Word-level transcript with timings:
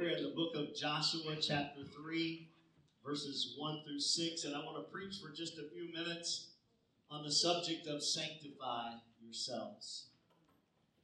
We're 0.00 0.16
in 0.16 0.22
the 0.22 0.30
book 0.30 0.56
of 0.56 0.74
Joshua, 0.74 1.36
chapter 1.42 1.82
3, 1.84 2.48
verses 3.04 3.54
1 3.58 3.82
through 3.84 4.00
6, 4.00 4.44
and 4.44 4.56
I 4.56 4.60
want 4.60 4.78
to 4.78 4.90
preach 4.90 5.16
for 5.20 5.28
just 5.28 5.58
a 5.58 5.68
few 5.68 5.92
minutes 5.92 6.52
on 7.10 7.22
the 7.22 7.30
subject 7.30 7.86
of 7.86 8.02
sanctify 8.02 8.92
yourselves. 9.22 10.06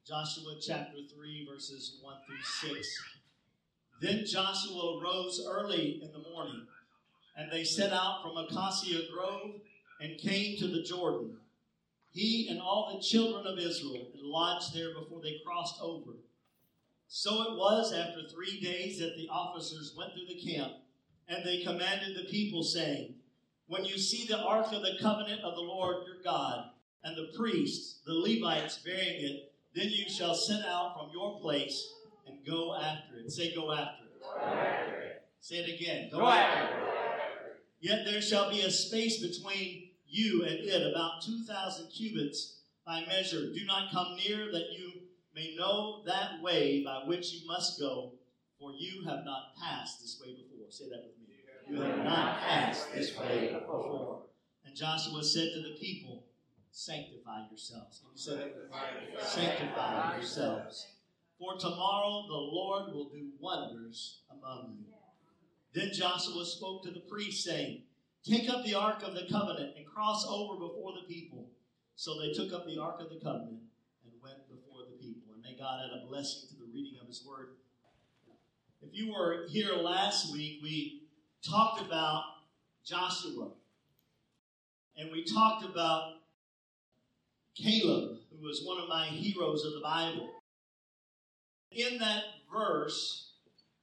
Joshua 0.09 0.55
chapter 0.67 0.97
3, 1.15 1.47
verses 1.47 1.99
1 2.01 2.15
through 2.27 2.73
6. 2.75 3.03
Then 4.01 4.25
Joshua 4.25 4.99
rose 5.05 5.47
early 5.47 6.01
in 6.03 6.11
the 6.11 6.31
morning, 6.31 6.67
and 7.37 7.53
they 7.53 7.65
set 7.65 7.93
out 7.93 8.23
from 8.23 8.39
Acacia 8.39 9.03
Grove 9.13 9.61
and 10.01 10.19
came 10.19 10.57
to 10.57 10.69
the 10.69 10.83
Jordan. 10.83 11.37
He 12.13 12.49
and 12.49 12.63
all 12.63 12.95
the 12.95 13.07
children 13.07 13.47
of 13.47 13.59
Israel 13.59 14.07
lodged 14.15 14.75
there 14.75 14.95
before 14.99 15.21
they 15.21 15.43
crossed 15.45 15.83
over. 15.83 16.13
So 17.09 17.43
it 17.43 17.57
was 17.57 17.93
after 17.93 18.29
three 18.29 18.61
days 18.61 18.99
that 18.99 19.17
the 19.17 19.29
officers 19.31 19.95
went 19.97 20.13
through 20.13 20.27
the 20.27 20.53
camp, 20.53 20.73
and 21.29 21.45
they 21.45 21.63
commanded 21.63 22.17
the 22.17 22.31
people, 22.31 22.63
saying, 22.63 23.15
When 23.69 23.85
you 23.85 23.99
see 23.99 24.27
the 24.27 24.41
ark 24.41 24.73
of 24.73 24.83
the 24.83 24.97
covenant 25.01 25.43
of 25.43 25.55
the 25.55 25.61
Lord 25.61 26.05
your 26.07 26.23
God, 26.25 26.71
and 27.05 27.17
the 27.17 27.37
priests, 27.39 28.01
the 28.05 28.13
Levites, 28.13 28.79
bearing 28.85 29.25
it, 29.25 29.53
then 29.75 29.89
you 29.89 30.09
shall 30.11 30.35
set 30.35 30.65
out 30.67 30.95
from 30.95 31.11
your 31.13 31.39
place 31.41 31.93
and 32.27 32.45
go 32.45 32.75
after 32.75 33.19
it. 33.19 33.31
Say, 33.31 33.55
Go 33.55 33.73
after 33.73 34.05
it. 34.05 34.23
Go 34.23 34.37
after 34.45 34.97
it. 35.03 35.23
Say 35.41 35.57
it 35.57 35.81
again. 35.81 36.11
Go 36.11 36.27
after 36.27 36.75
it. 36.75 36.87
Yet 37.81 38.05
there 38.05 38.21
shall 38.21 38.51
be 38.51 38.63
a 38.63 38.71
space 38.71 39.21
between 39.21 39.91
you 40.09 40.43
and 40.43 40.55
it, 40.55 40.93
about 40.93 41.23
2,000 41.25 41.89
cubits 41.89 42.57
by 42.85 43.05
measure. 43.07 43.53
Do 43.53 43.65
not 43.65 43.93
come 43.93 44.17
near, 44.17 44.51
that 44.51 44.73
you 44.77 44.93
may 45.37 45.55
know 45.55 46.03
that 46.07 46.43
way 46.43 46.83
by 46.83 47.03
which 47.07 47.33
you 47.33 47.47
must 47.47 47.79
go, 47.79 48.15
for 48.59 48.73
you 48.73 49.05
have 49.05 49.25
not 49.25 49.55
passed 49.63 50.01
this 50.01 50.19
way 50.21 50.33
before. 50.33 50.71
Say 50.71 50.87
that 50.89 51.05
with 51.05 51.19
me. 51.21 51.35
You 51.69 51.83
have 51.83 52.05
not 52.05 52.41
passed 52.41 52.93
this 52.95 53.17
way 53.19 53.53
before. 53.53 54.23
And 54.65 54.75
Joshua 54.75 55.23
said 55.23 55.51
to 55.55 55.61
the 55.61 55.77
people, 55.79 56.25
Sanctify 56.71 57.49
yourselves. 57.51 58.03
Say 58.15 58.37
that? 58.37 59.23
Sanctify 59.23 60.17
yourselves. 60.17 60.87
For 61.39 61.57
tomorrow 61.59 62.25
the 62.29 62.35
Lord 62.35 62.93
will 62.93 63.09
do 63.09 63.29
wonders 63.39 64.21
among 64.31 64.77
you. 64.79 64.87
Then 65.73 65.93
Joshua 65.93 66.45
spoke 66.45 66.83
to 66.85 66.91
the 66.91 67.01
priests, 67.01 67.45
saying, 67.45 67.83
Take 68.25 68.49
up 68.49 68.65
the 68.65 68.75
ark 68.75 69.03
of 69.03 69.15
the 69.15 69.27
covenant 69.31 69.75
and 69.77 69.87
cross 69.87 70.27
over 70.29 70.55
before 70.55 70.93
the 70.95 71.07
people. 71.07 71.51
So 71.95 72.21
they 72.21 72.33
took 72.33 72.53
up 72.53 72.67
the 72.67 72.81
ark 72.81 73.01
of 73.01 73.11
the 73.11 73.21
covenant 73.23 73.63
and 74.05 74.13
went 74.23 74.49
before 74.49 74.85
the 74.91 74.97
people. 74.99 75.35
And 75.35 75.45
God 75.59 75.81
add 75.85 76.03
a 76.03 76.07
blessing 76.07 76.49
to 76.49 76.55
the 76.57 76.71
reading 76.73 76.99
of 77.01 77.07
his 77.07 77.25
word. 77.27 77.49
If 78.83 78.91
you 78.93 79.13
were 79.13 79.47
here 79.49 79.75
last 79.75 80.33
week, 80.33 80.61
we 80.63 81.05
talked 81.43 81.81
about 81.81 82.25
Joshua. 82.85 83.49
And 84.99 85.11
we 85.11 85.25
talked 85.25 85.65
about 85.65 86.15
Caleb, 87.57 88.19
who 88.31 88.47
was 88.47 88.63
one 88.65 88.83
of 88.83 88.89
my 88.89 89.07
heroes 89.07 89.65
of 89.65 89.73
the 89.73 89.81
Bible. 89.81 90.31
In 91.73 91.99
that 91.99 92.23
verse 92.53 93.33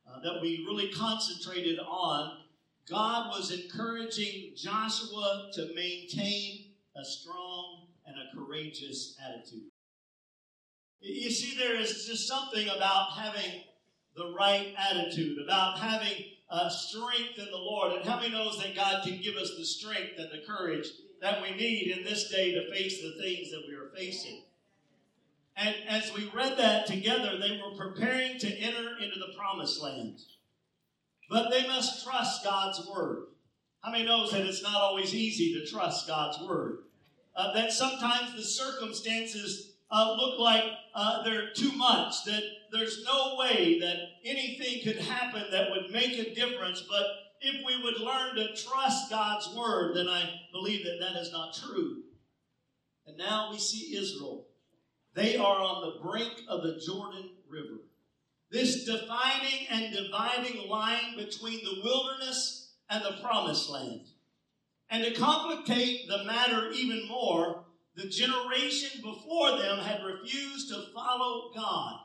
uh, 0.08 0.20
that 0.24 0.42
we 0.42 0.64
really 0.68 0.92
concentrated 0.92 1.80
on, 1.80 2.38
God 2.88 3.30
was 3.30 3.52
encouraging 3.52 4.54
Joshua 4.56 5.50
to 5.54 5.74
maintain 5.74 6.74
a 6.96 7.04
strong 7.04 7.88
and 8.06 8.16
a 8.16 8.36
courageous 8.36 9.18
attitude. 9.24 9.73
You 11.04 11.30
see, 11.30 11.58
there 11.58 11.76
is 11.76 12.06
just 12.06 12.30
something 12.30 12.70
about 12.70 13.12
having 13.12 13.64
the 14.16 14.34
right 14.38 14.74
attitude, 14.78 15.38
about 15.44 15.78
having 15.78 16.24
uh, 16.50 16.70
strength 16.70 17.38
in 17.38 17.46
the 17.52 17.58
Lord. 17.58 17.92
And 17.92 18.06
how 18.06 18.18
many 18.18 18.32
knows 18.32 18.58
that 18.60 18.76
God 18.76 19.04
can 19.04 19.20
give 19.22 19.36
us 19.36 19.52
the 19.58 19.66
strength 19.66 20.14
and 20.18 20.30
the 20.32 20.46
courage 20.48 20.88
that 21.22 21.42
we 21.42 21.52
need 21.56 21.98
in 21.98 22.06
this 22.06 22.30
day 22.30 22.54
to 22.54 22.72
face 22.72 23.02
the 23.02 23.22
things 23.22 23.52
that 23.52 23.64
we 23.68 23.76
are 23.76 23.92
facing? 23.94 24.44
And 25.58 25.76
as 25.90 26.14
we 26.14 26.32
read 26.34 26.58
that 26.58 26.88
together, 26.88 27.38
they 27.38 27.60
were 27.62 27.76
preparing 27.78 28.40
to 28.40 28.58
enter 28.58 28.98
into 28.98 29.20
the 29.20 29.34
promised 29.38 29.82
land. 29.82 30.20
But 31.30 31.52
they 31.52 31.68
must 31.68 32.06
trust 32.06 32.46
God's 32.46 32.88
word. 32.88 33.26
How 33.82 33.92
many 33.92 34.06
knows 34.06 34.32
that 34.32 34.46
it's 34.46 34.64
not 34.64 34.82
always 34.82 35.14
easy 35.14 35.54
to 35.54 35.70
trust 35.70 36.08
God's 36.08 36.40
word? 36.40 36.80
Uh, 37.36 37.54
that 37.54 37.74
sometimes 37.74 38.36
the 38.36 38.44
circumstances 38.44 39.74
uh, 39.92 40.16
look 40.18 40.40
like 40.40 40.64
uh, 40.94 41.24
they're 41.24 41.52
too 41.54 41.72
much, 41.72 42.24
that 42.26 42.44
there's 42.72 43.04
no 43.04 43.36
way 43.38 43.80
that 43.80 43.98
anything 44.24 44.84
could 44.84 45.02
happen 45.04 45.46
that 45.52 45.70
would 45.72 45.92
make 45.92 46.18
a 46.18 46.34
difference. 46.36 46.84
But 46.88 47.06
if 47.42 47.66
we 47.66 47.84
would 47.84 48.00
learn 48.00 48.36
to 48.36 48.56
trust 48.56 49.10
God's 49.10 49.54
word, 49.56 49.96
then 49.96 50.08
I 50.08 50.30
believe 50.52 50.86
that 50.86 51.00
that 51.00 51.20
is 51.20 51.32
not 51.32 51.56
true. 51.56 52.04
And 53.06 53.18
now 53.18 53.50
we 53.52 53.58
see 53.58 53.98
Israel. 53.98 54.48
They 55.16 55.36
are 55.36 55.62
on 55.62 55.82
the 55.82 56.10
brink 56.10 56.34
of 56.48 56.64
the 56.64 56.82
Jordan 56.86 57.30
River. 57.50 57.82
This 58.50 58.86
defining 58.86 59.68
and 59.70 59.94
dividing 59.94 60.70
line 60.70 61.18
between 61.18 61.64
the 61.64 61.82
wilderness 61.84 62.72
and 62.90 63.04
the 63.04 63.22
promised 63.22 63.70
land. 63.70 64.02
And 64.90 65.04
to 65.04 65.12
complicate 65.20 66.08
the 66.08 66.24
matter 66.24 66.70
even 66.72 67.08
more, 67.08 67.66
the 67.96 68.08
generation 68.08 69.02
before 69.02 69.52
them 69.58 69.80
had 69.80 70.04
refused 70.04 70.70
to 70.70 70.86
follow 70.94 71.52
God. 71.54 72.00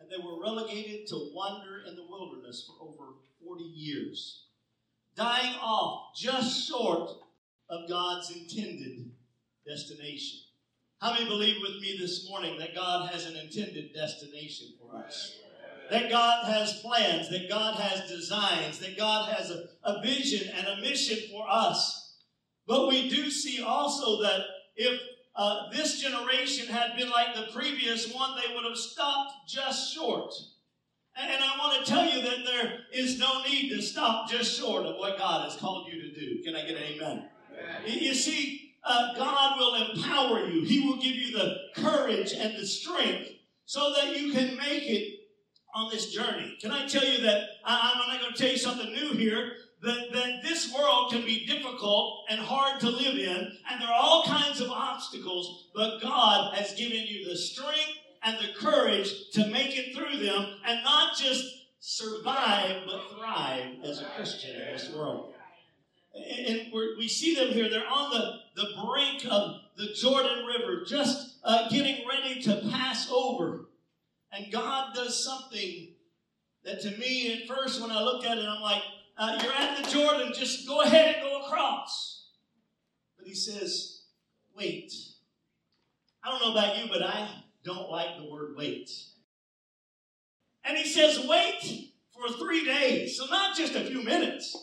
And 0.00 0.10
they 0.10 0.16
were 0.16 0.40
relegated 0.40 1.06
to 1.08 1.30
wander 1.32 1.82
in 1.88 1.96
the 1.96 2.06
wilderness 2.08 2.66
for 2.66 2.84
over 2.84 3.14
40 3.44 3.64
years, 3.64 4.44
dying 5.16 5.54
off 5.60 6.16
just 6.16 6.68
short 6.68 7.10
of 7.68 7.88
God's 7.88 8.30
intended 8.30 9.10
destination. 9.66 10.40
How 11.00 11.12
many 11.12 11.26
believe 11.26 11.56
with 11.60 11.80
me 11.80 11.96
this 12.00 12.28
morning 12.28 12.58
that 12.58 12.74
God 12.74 13.10
has 13.10 13.26
an 13.26 13.36
intended 13.36 13.94
destination 13.94 14.68
for 14.80 14.96
us? 14.96 15.36
That 15.90 16.10
God 16.10 16.46
has 16.46 16.80
plans, 16.80 17.30
that 17.30 17.48
God 17.48 17.76
has 17.76 18.10
designs, 18.10 18.78
that 18.80 18.96
God 18.96 19.32
has 19.32 19.50
a, 19.50 19.68
a 19.84 20.02
vision 20.02 20.50
and 20.56 20.66
a 20.66 20.80
mission 20.80 21.18
for 21.30 21.46
us. 21.48 22.16
But 22.66 22.88
we 22.88 23.08
do 23.08 23.30
see 23.30 23.62
also 23.62 24.22
that 24.22 24.42
if 24.78 25.00
uh, 25.34 25.70
this 25.72 26.00
generation 26.00 26.72
had 26.72 26.96
been 26.96 27.10
like 27.10 27.34
the 27.34 27.52
previous 27.52 28.12
one, 28.12 28.30
they 28.36 28.54
would 28.54 28.64
have 28.64 28.76
stopped 28.76 29.32
just 29.46 29.94
short. 29.94 30.32
And, 31.20 31.30
I 31.30 31.58
want 31.58 31.84
to 31.84 31.90
tell 31.90 32.08
you 32.08 32.22
that 32.22 32.44
there 32.44 32.78
is 32.92 33.18
no 33.18 33.42
need 33.42 33.70
to 33.70 33.82
stop 33.82 34.30
just 34.30 34.56
short 34.56 34.86
of 34.86 34.96
what 34.96 35.18
God 35.18 35.50
has 35.50 35.56
called 35.56 35.88
you 35.92 36.00
to 36.00 36.14
do. 36.14 36.42
Can 36.44 36.54
I 36.54 36.62
get 36.62 36.76
an 36.76 36.82
amen? 36.84 37.28
amen. 37.52 37.82
You 37.86 38.14
see, 38.14 38.74
uh, 38.84 39.16
God 39.16 39.58
will 39.58 39.74
empower 39.74 40.46
you. 40.46 40.64
He 40.64 40.86
will 40.86 40.96
give 40.96 41.16
you 41.16 41.36
the 41.36 41.56
courage 41.74 42.32
and 42.32 42.56
the 42.56 42.64
strength 42.64 43.30
so 43.64 43.92
that 43.94 44.16
you 44.16 44.32
can 44.32 44.56
make 44.56 44.84
it 44.84 45.18
on 45.74 45.90
this 45.90 46.12
journey. 46.12 46.56
Can 46.60 46.70
I 46.70 46.86
tell 46.86 47.04
you 47.04 47.22
that 47.22 47.48
I, 47.64 47.92
I'm 47.92 47.98
not 47.98 48.20
going 48.20 48.32
to 48.32 48.38
tell 48.38 48.52
you 48.52 48.58
something 48.58 48.92
new 48.92 49.12
here? 49.14 49.52
That, 49.80 50.12
that 50.12 50.42
this 50.42 50.74
world 50.74 51.12
can 51.12 51.22
be 51.22 51.46
difficult 51.46 52.24
and 52.28 52.40
hard 52.40 52.80
to 52.80 52.90
live 52.90 53.14
in, 53.14 53.52
and 53.70 53.80
there 53.80 53.88
are 53.88 53.94
all 53.94 54.24
kinds 54.24 54.60
of 54.60 54.70
obstacles, 54.70 55.68
but 55.72 56.00
God 56.02 56.52
has 56.56 56.74
given 56.74 57.06
you 57.06 57.28
the 57.28 57.36
strength 57.36 57.98
and 58.22 58.36
the 58.38 58.58
courage 58.58 59.30
to 59.34 59.46
make 59.46 59.78
it 59.78 59.94
through 59.94 60.18
them 60.18 60.46
and 60.66 60.82
not 60.82 61.16
just 61.16 61.44
survive, 61.78 62.82
but 62.86 63.16
thrive 63.16 63.76
as 63.84 64.00
a 64.00 64.06
Christian 64.16 64.60
in 64.60 64.72
this 64.72 64.92
world. 64.92 65.34
And 66.14 66.72
we 66.72 67.06
see 67.06 67.34
them 67.36 67.48
here. 67.48 67.70
They're 67.70 67.86
on 67.86 68.10
the, 68.10 68.40
the 68.60 68.82
brink 68.84 69.24
of 69.30 69.60
the 69.76 69.92
Jordan 69.94 70.44
River, 70.46 70.84
just 70.84 71.36
uh, 71.44 71.68
getting 71.68 72.04
ready 72.08 72.42
to 72.42 72.68
pass 72.70 73.08
over. 73.10 73.66
And 74.32 74.50
God 74.52 74.94
does 74.94 75.22
something 75.22 75.94
that 76.64 76.80
to 76.80 76.90
me, 76.98 77.32
at 77.32 77.48
first, 77.48 77.80
when 77.80 77.90
I 77.90 78.02
look 78.02 78.24
at 78.24 78.36
it, 78.36 78.44
I'm 78.44 78.60
like, 78.60 78.82
uh, 79.18 79.38
you're 79.42 79.52
at 79.52 79.82
the 79.82 79.90
Jordan, 79.90 80.32
just 80.32 80.66
go 80.66 80.82
ahead 80.82 81.16
and 81.16 81.22
go 81.22 81.42
across. 81.42 82.28
But 83.18 83.26
he 83.26 83.34
says, 83.34 84.02
wait. 84.56 84.92
I 86.22 86.30
don't 86.30 86.40
know 86.40 86.52
about 86.52 86.78
you, 86.78 86.88
but 86.88 87.02
I 87.02 87.28
don't 87.64 87.90
like 87.90 88.16
the 88.16 88.30
word 88.30 88.54
wait. 88.56 88.90
And 90.64 90.76
he 90.76 90.86
says, 90.86 91.26
wait 91.26 91.92
for 92.12 92.32
three 92.34 92.64
days. 92.64 93.16
So 93.16 93.26
not 93.26 93.56
just 93.56 93.74
a 93.74 93.84
few 93.84 94.02
minutes. 94.02 94.56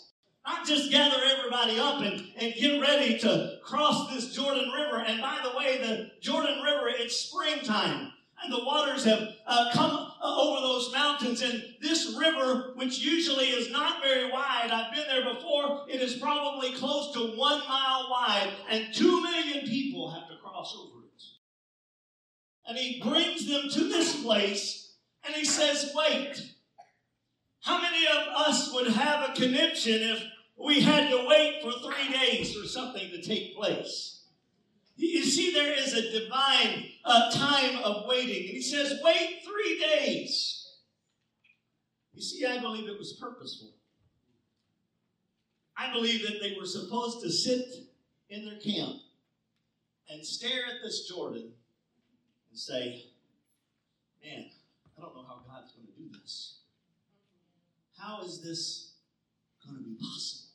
Not 0.46 0.68
just 0.68 0.92
gather 0.92 1.18
everybody 1.24 1.80
up 1.80 2.02
and, 2.02 2.24
and 2.38 2.54
get 2.54 2.80
ready 2.80 3.18
to 3.20 3.58
cross 3.64 4.14
this 4.14 4.36
Jordan 4.36 4.70
River. 4.70 5.04
And 5.06 5.20
by 5.20 5.40
the 5.44 5.58
way, 5.58 5.80
the 5.80 6.12
Jordan 6.22 6.62
River, 6.62 6.88
it's 6.88 7.16
springtime 7.16 8.12
and 8.46 8.54
the 8.54 8.64
waters 8.64 9.04
have 9.06 9.30
uh, 9.46 9.72
come 9.74 9.92
uh, 9.92 10.42
over 10.42 10.62
those 10.62 10.92
mountains. 10.94 11.42
And 11.42 11.64
this 11.82 12.16
river, 12.18 12.74
which 12.76 13.00
usually 13.00 13.46
is 13.46 13.72
not 13.72 14.02
very 14.04 14.32
wide, 14.32 14.70
I've 14.72 14.94
been 14.94 15.08
there 15.08 15.34
before, 15.34 15.86
it 15.90 16.02
is 16.02 16.16
probably 16.16 16.74
close 16.74 17.14
to 17.14 17.36
one 17.38 17.60
mile 17.68 18.08
wide, 18.10 18.54
and 18.70 18.94
two 18.94 19.22
million 19.22 19.66
people 19.66 20.12
have 20.12 20.30
to 20.30 20.38
cross 20.44 20.76
over 20.80 21.04
it. 21.06 21.22
And 22.68 22.78
he 22.78 23.02
brings 23.02 23.48
them 23.48 23.70
to 23.70 23.90
this 23.90 24.24
place, 24.24 24.94
and 25.26 25.36
he 25.36 25.46
says, 25.46 25.92
Wait. 25.96 26.52
How 27.62 27.82
many 27.82 28.06
of 28.06 28.28
us 28.48 28.72
would 28.76 28.90
have 28.90 29.28
a 29.28 29.34
conniption 29.34 30.00
if 30.00 30.24
we 30.56 30.82
had 30.82 31.10
to 31.10 31.26
wait 31.28 31.64
for 31.64 31.72
three 31.72 32.14
days 32.14 32.54
for 32.54 32.68
something 32.68 33.10
to 33.10 33.24
take 33.24 33.56
place? 33.56 34.15
You 34.98 35.24
see, 35.24 35.54
there 35.54 35.74
is 35.74 35.94
a 35.94 36.12
divine 36.12 36.86
uh, 37.04 37.32
time 37.32 37.78
of 37.84 38.06
waiting. 38.08 38.48
And 38.48 38.50
he 38.50 38.62
says, 38.62 39.00
wait 39.04 39.42
three 39.46 39.80
days. 39.80 40.66
You 42.14 42.22
see, 42.22 42.46
I 42.46 42.60
believe 42.60 42.88
it 42.88 42.98
was 42.98 43.14
purposeful. 43.14 43.74
I 45.78 45.92
believe 45.92 46.22
that 46.22 46.40
they 46.42 46.56
were 46.58 46.66
supposed 46.66 47.22
to 47.22 47.30
sit 47.30 47.66
in 48.30 48.46
their 48.46 48.60
camp 48.60 49.02
and 50.10 50.26
stare 50.26 50.66
at 50.66 50.82
this 50.84 51.08
Jordan 51.10 51.52
and 52.50 52.60
say, 52.60 53.08
Man, 54.24 54.46
I 54.98 55.02
don't 55.02 55.14
know 55.14 55.26
how 55.28 55.42
God's 55.48 55.74
going 55.74 55.88
to 55.88 55.94
do 55.94 56.20
this. 56.20 56.60
How 57.98 58.24
is 58.24 58.42
this 58.42 58.94
going 59.66 59.78
to 59.78 59.84
be 59.84 59.96
possible? 59.96 60.50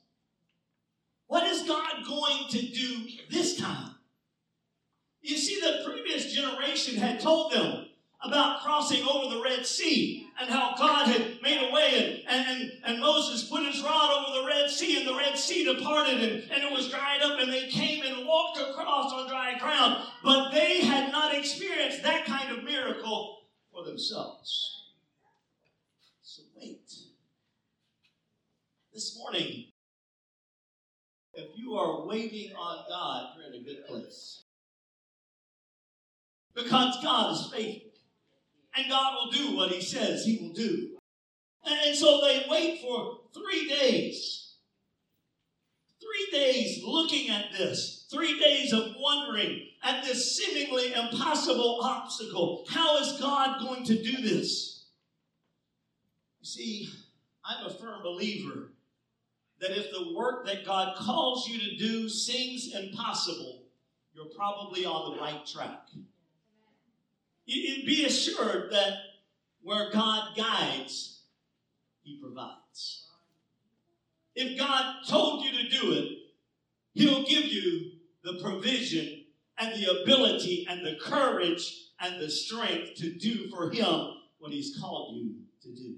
What 1.26 1.44
is 1.44 1.62
God 1.68 2.04
going 2.06 2.48
to 2.48 2.60
do 2.60 3.06
this 3.30 3.56
time? 3.56 3.89
You 5.22 5.36
see, 5.36 5.60
the 5.60 5.82
previous 5.84 6.32
generation 6.32 6.96
had 6.96 7.20
told 7.20 7.52
them 7.52 7.86
about 8.22 8.62
crossing 8.62 9.02
over 9.04 9.34
the 9.34 9.42
Red 9.42 9.64
Sea 9.64 10.28
and 10.38 10.50
how 10.50 10.74
God 10.76 11.06
had 11.08 11.40
made 11.42 11.68
a 11.68 11.72
way 11.72 12.24
and, 12.28 12.46
and, 12.46 12.72
and 12.84 13.00
Moses 13.00 13.48
put 13.48 13.64
his 13.64 13.82
rod 13.82 14.10
over 14.10 14.40
the 14.40 14.46
Red 14.46 14.68
Sea 14.68 14.98
and 14.98 15.08
the 15.08 15.16
Red 15.16 15.38
Sea 15.38 15.64
departed 15.64 16.22
and, 16.22 16.50
and 16.50 16.62
it 16.62 16.70
was 16.70 16.90
dried 16.90 17.22
up 17.22 17.38
and 17.40 17.50
they 17.50 17.68
came 17.68 18.04
and 18.04 18.26
walked 18.26 18.60
across 18.60 19.12
on 19.12 19.28
dry 19.28 19.58
ground. 19.58 20.04
But 20.22 20.50
they 20.50 20.82
had 20.82 21.10
not 21.10 21.34
experienced 21.34 22.02
that 22.02 22.26
kind 22.26 22.56
of 22.56 22.64
miracle 22.64 23.38
for 23.72 23.84
themselves. 23.84 24.84
So 26.22 26.42
wait. 26.56 26.90
This 28.92 29.16
morning, 29.18 29.66
if 31.34 31.48
you 31.56 31.74
are 31.74 32.06
waiting 32.06 32.52
on 32.54 32.84
God, 32.88 33.30
you're 33.36 33.46
in 33.46 33.60
a 33.60 33.64
good 33.64 33.86
place. 33.86 34.42
Because 36.62 37.02
God 37.02 37.34
is 37.34 37.52
faithful. 37.52 37.90
And 38.76 38.88
God 38.88 39.14
will 39.14 39.30
do 39.32 39.56
what 39.56 39.70
He 39.70 39.80
says 39.80 40.24
He 40.24 40.38
will 40.40 40.52
do. 40.52 40.96
And 41.64 41.96
so 41.96 42.20
they 42.22 42.44
wait 42.48 42.80
for 42.80 43.20
three 43.34 43.68
days. 43.68 44.54
Three 46.00 46.38
days 46.38 46.80
looking 46.84 47.30
at 47.30 47.52
this. 47.56 48.06
Three 48.10 48.40
days 48.40 48.72
of 48.72 48.94
wondering 48.98 49.66
at 49.82 50.04
this 50.04 50.36
seemingly 50.36 50.92
impossible 50.92 51.80
obstacle. 51.82 52.64
How 52.68 52.98
is 52.98 53.20
God 53.20 53.60
going 53.60 53.84
to 53.84 54.02
do 54.02 54.22
this? 54.22 54.86
You 56.40 56.46
see, 56.46 56.88
I'm 57.44 57.66
a 57.66 57.70
firm 57.70 58.02
believer 58.02 58.72
that 59.60 59.76
if 59.76 59.90
the 59.92 60.14
work 60.16 60.46
that 60.46 60.64
God 60.64 60.96
calls 60.96 61.46
you 61.46 61.58
to 61.58 61.76
do 61.76 62.08
seems 62.08 62.74
impossible, 62.74 63.64
you're 64.14 64.32
probably 64.34 64.84
on 64.84 65.12
the 65.12 65.20
right 65.20 65.46
track. 65.46 65.88
Be 67.50 68.04
assured 68.06 68.70
that 68.70 68.94
where 69.62 69.90
God 69.90 70.36
guides, 70.36 71.22
He 72.02 72.20
provides. 72.22 73.08
If 74.36 74.56
God 74.56 75.02
told 75.08 75.44
you 75.44 75.50
to 75.52 75.68
do 75.68 75.92
it, 75.92 76.18
He'll 76.94 77.24
give 77.24 77.46
you 77.46 77.92
the 78.22 78.40
provision 78.42 79.24
and 79.58 79.74
the 79.74 80.02
ability 80.02 80.66
and 80.68 80.86
the 80.86 80.96
courage 81.02 81.88
and 81.98 82.20
the 82.20 82.30
strength 82.30 82.94
to 82.98 83.12
do 83.18 83.48
for 83.48 83.70
Him 83.70 84.12
what 84.38 84.52
He's 84.52 84.78
called 84.80 85.16
you 85.16 85.34
to 85.62 85.68
do. 85.74 85.96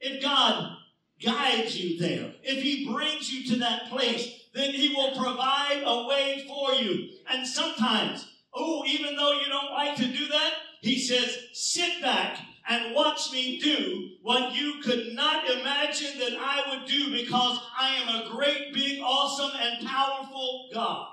If 0.00 0.20
God 0.20 0.76
guides 1.24 1.80
you 1.80 2.00
there, 2.00 2.32
if 2.42 2.62
He 2.62 2.92
brings 2.92 3.32
you 3.32 3.46
to 3.52 3.60
that 3.60 3.88
place, 3.88 4.40
then 4.54 4.74
He 4.74 4.92
will 4.94 5.16
provide 5.16 5.82
a 5.86 6.06
way 6.06 6.44
for 6.48 6.74
you. 6.74 7.10
And 7.28 7.46
sometimes 7.46 8.35
Oh, 8.58 8.84
even 8.86 9.16
though 9.16 9.32
you 9.32 9.48
don't 9.48 9.72
like 9.72 9.96
to 9.96 10.06
do 10.06 10.28
that, 10.28 10.52
he 10.80 10.98
says, 10.98 11.38
sit 11.52 12.00
back 12.00 12.38
and 12.66 12.94
watch 12.94 13.30
me 13.30 13.60
do 13.60 14.12
what 14.22 14.54
you 14.54 14.80
could 14.82 15.14
not 15.14 15.48
imagine 15.48 16.18
that 16.18 16.38
I 16.40 16.62
would 16.70 16.88
do 16.88 17.10
because 17.10 17.60
I 17.78 17.96
am 17.96 18.08
a 18.08 18.30
great, 18.30 18.72
big, 18.72 19.00
awesome, 19.02 19.52
and 19.60 19.86
powerful 19.86 20.70
God. 20.72 21.08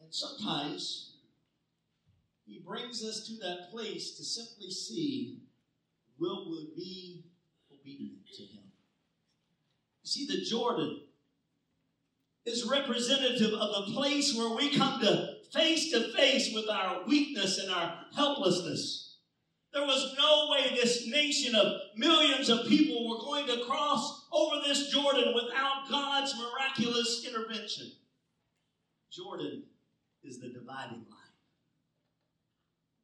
And 0.00 0.14
sometimes 0.14 1.16
he 2.46 2.62
brings 2.66 3.04
us 3.04 3.26
to 3.28 3.34
that 3.46 3.70
place 3.70 4.16
to 4.16 4.24
simply 4.24 4.70
see 4.70 5.42
will 6.18 6.50
we 6.50 6.72
be 6.74 7.24
obedient 7.70 8.26
to 8.36 8.42
him. 8.42 8.64
You 10.02 10.08
see, 10.08 10.26
the 10.26 10.42
Jordan 10.42 11.02
is 12.46 12.66
representative 12.66 13.52
of 13.52 13.86
the 13.86 13.92
place 13.92 14.34
where 14.34 14.56
we 14.56 14.74
come 14.74 15.00
to 15.00 15.37
face 15.52 15.90
to 15.92 16.12
face 16.12 16.52
with 16.54 16.68
our 16.68 17.04
weakness 17.06 17.58
and 17.58 17.70
our 17.70 17.94
helplessness. 18.14 19.16
There 19.72 19.86
was 19.86 20.14
no 20.18 20.48
way 20.50 20.74
this 20.74 21.06
nation 21.06 21.54
of 21.54 21.72
millions 21.96 22.48
of 22.48 22.66
people 22.66 23.08
were 23.08 23.24
going 23.24 23.46
to 23.46 23.64
cross 23.64 24.26
over 24.32 24.56
this 24.66 24.90
Jordan 24.90 25.34
without 25.34 25.88
God's 25.90 26.34
miraculous 26.36 27.24
intervention. 27.26 27.92
Jordan 29.10 29.64
is 30.22 30.40
the 30.40 30.48
dividing 30.48 31.04
line. 31.08 31.34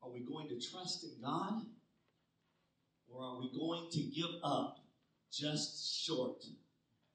Are 0.03 0.11
we 0.11 0.21
going 0.21 0.49
to 0.49 0.61
trust 0.61 1.05
in 1.05 1.23
God? 1.23 1.63
Or 3.09 3.23
are 3.23 3.41
we 3.41 3.51
going 3.57 3.91
to 3.93 4.03
give 4.03 4.41
up 4.43 4.79
just 5.33 6.05
short 6.05 6.45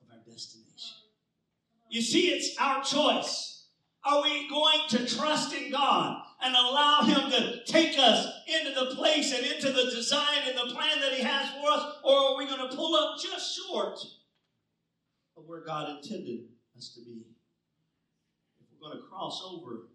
of 0.01 0.07
our 0.11 0.23
destination? 0.25 0.97
You 1.89 2.01
see, 2.01 2.29
it's 2.29 2.55
our 2.59 2.83
choice. 2.83 3.58
Are 4.05 4.23
we 4.23 4.47
going 4.49 4.87
to 4.89 5.05
trust 5.05 5.53
in 5.53 5.71
God 5.71 6.23
and 6.41 6.55
allow 6.55 7.01
Him 7.01 7.29
to 7.31 7.63
take 7.65 7.97
us 7.99 8.27
into 8.47 8.73
the 8.73 8.95
place 8.95 9.33
and 9.33 9.45
into 9.45 9.71
the 9.71 9.91
design 9.91 10.43
and 10.47 10.57
the 10.57 10.73
plan 10.73 11.01
that 11.01 11.13
He 11.13 11.21
has 11.21 11.49
for 11.49 11.69
us? 11.69 11.95
Or 12.03 12.15
are 12.15 12.37
we 12.37 12.45
going 12.45 12.69
to 12.69 12.75
pull 12.75 12.95
up 12.95 13.19
just 13.21 13.59
short 13.59 13.99
of 15.35 15.43
where 15.45 15.63
God 15.65 15.89
intended 15.89 16.45
us 16.77 16.93
to 16.95 17.01
be? 17.01 17.25
If 18.61 18.67
we're 18.71 18.89
going 18.89 19.01
to 19.01 19.07
cross 19.07 19.41
over 19.45 19.89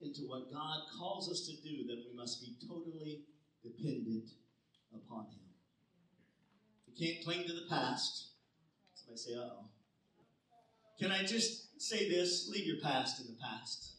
into 0.00 0.22
what 0.22 0.50
God 0.50 0.80
calls 0.98 1.30
us 1.30 1.46
to 1.46 1.52
do, 1.62 1.86
then 1.86 2.02
we 2.10 2.16
must 2.16 2.40
be 2.40 2.56
totally 2.66 3.24
dependent 3.62 4.30
upon 4.94 5.26
Him. 5.26 5.40
We 6.88 7.06
can't 7.06 7.24
cling 7.24 7.46
to 7.46 7.52
the 7.52 7.66
past. 7.68 8.30
Somebody 8.94 9.18
say, 9.18 9.34
uh 9.34 9.48
oh. 9.52 9.71
Can 11.02 11.10
I 11.10 11.24
just 11.24 11.82
say 11.82 12.08
this 12.08 12.48
leave 12.48 12.64
your 12.64 12.80
past 12.80 13.20
in 13.20 13.26
the 13.26 13.40
past. 13.42 13.94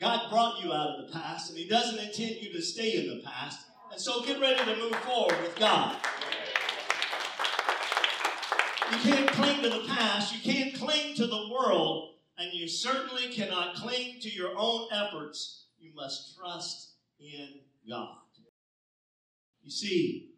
God 0.00 0.28
brought 0.28 0.60
you 0.60 0.72
out 0.72 0.98
of 0.98 1.06
the 1.06 1.12
past, 1.12 1.50
and 1.50 1.58
He 1.58 1.68
doesn't 1.68 2.00
intend 2.00 2.42
you 2.42 2.52
to 2.52 2.60
stay 2.60 2.96
in 2.96 3.16
the 3.16 3.22
past. 3.22 3.60
And 3.92 4.00
so 4.00 4.24
get 4.24 4.40
ready 4.40 4.58
to 4.64 4.76
move 4.76 4.96
forward 4.96 5.40
with 5.40 5.56
God. 5.56 5.96
You 8.90 8.98
can't 8.98 9.30
cling 9.30 9.62
to 9.62 9.68
the 9.68 9.84
past, 9.86 10.34
you 10.34 10.52
can't 10.52 10.74
cling 10.74 11.14
to 11.14 11.28
the 11.28 11.48
world, 11.48 12.14
and 12.38 12.52
you 12.52 12.66
certainly 12.66 13.32
cannot 13.32 13.76
cling 13.76 14.16
to 14.22 14.28
your 14.28 14.54
own 14.56 14.88
efforts. 14.92 15.66
You 15.78 15.94
must 15.94 16.36
trust 16.36 16.94
in 17.20 17.60
God. 17.88 18.16
You 19.62 19.70
see, 19.70 20.30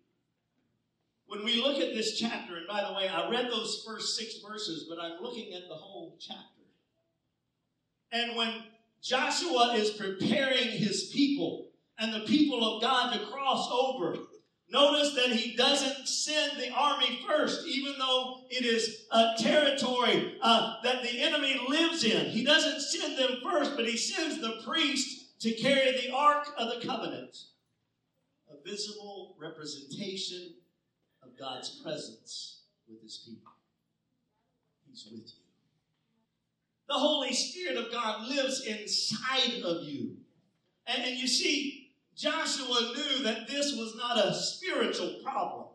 when 1.30 1.44
we 1.44 1.62
look 1.62 1.78
at 1.78 1.94
this 1.94 2.18
chapter, 2.18 2.56
and 2.56 2.66
by 2.66 2.84
the 2.84 2.92
way, 2.92 3.06
I 3.06 3.30
read 3.30 3.49
those 3.49 3.84
first 3.87 4.16
six 4.16 4.38
verses, 4.44 4.87
but 4.88 4.99
I'm 5.00 5.22
looking 5.22 5.54
at 5.54 5.68
the 5.68 5.76
whole 5.76 6.18
chapter. 6.18 6.42
And 8.10 8.37
when 8.37 8.64
Joshua 9.00 9.75
is 9.76 9.90
preparing 9.90 10.70
his 10.70 11.10
people 11.14 11.68
and 12.00 12.12
the 12.12 12.26
people 12.26 12.64
of 12.64 12.82
God 12.82 13.12
to 13.12 13.26
cross 13.26 13.70
over, 13.70 14.16
notice 14.68 15.14
that 15.14 15.30
he 15.30 15.54
doesn't 15.54 16.08
send 16.08 16.60
the 16.60 16.70
army 16.70 17.20
first, 17.25 17.64
even 17.64 17.94
though 17.96 18.40
it 18.50 18.64
is 18.64 19.04
a 19.12 19.34
territory 19.38 20.37
uh, 20.42 20.82
that 20.82 21.04
the 21.04 21.20
enemy 21.20 21.60
lives 21.68 22.02
in. 22.02 22.26
He 22.26 22.42
doesn't 22.42 22.80
send 22.80 23.16
them 23.16 23.38
first, 23.40 23.76
but 23.76 23.87
he 23.87 23.96
sends 23.96 24.40
the 24.40 24.60
priest 24.66 25.38
to 25.42 25.52
carry 25.52 25.92
the 25.92 26.12
Ark 26.12 26.49
of 26.58 26.75
the 26.75 26.84
Covenant, 26.84 27.37
a 28.50 28.68
visible 28.68 29.37
representation 29.38 30.54
God's 31.40 31.70
presence 31.82 32.61
with 32.88 33.02
his 33.02 33.16
people. 33.26 33.52
He's 34.88 35.09
with 35.11 35.20
you. 35.20 35.40
The 36.87 36.94
Holy 36.94 37.32
Spirit 37.32 37.76
of 37.76 37.90
God 37.90 38.28
lives 38.28 38.66
inside 38.66 39.62
of 39.64 39.85
you. 39.85 40.16
And, 40.87 41.02
and 41.02 41.16
you 41.16 41.26
see, 41.26 41.92
Joshua 42.16 42.92
knew 42.94 43.23
that 43.23 43.49
this 43.49 43.75
was 43.76 43.94
not 43.97 44.23
a 44.23 44.35
spiritual 44.35 45.20
problem. 45.25 45.68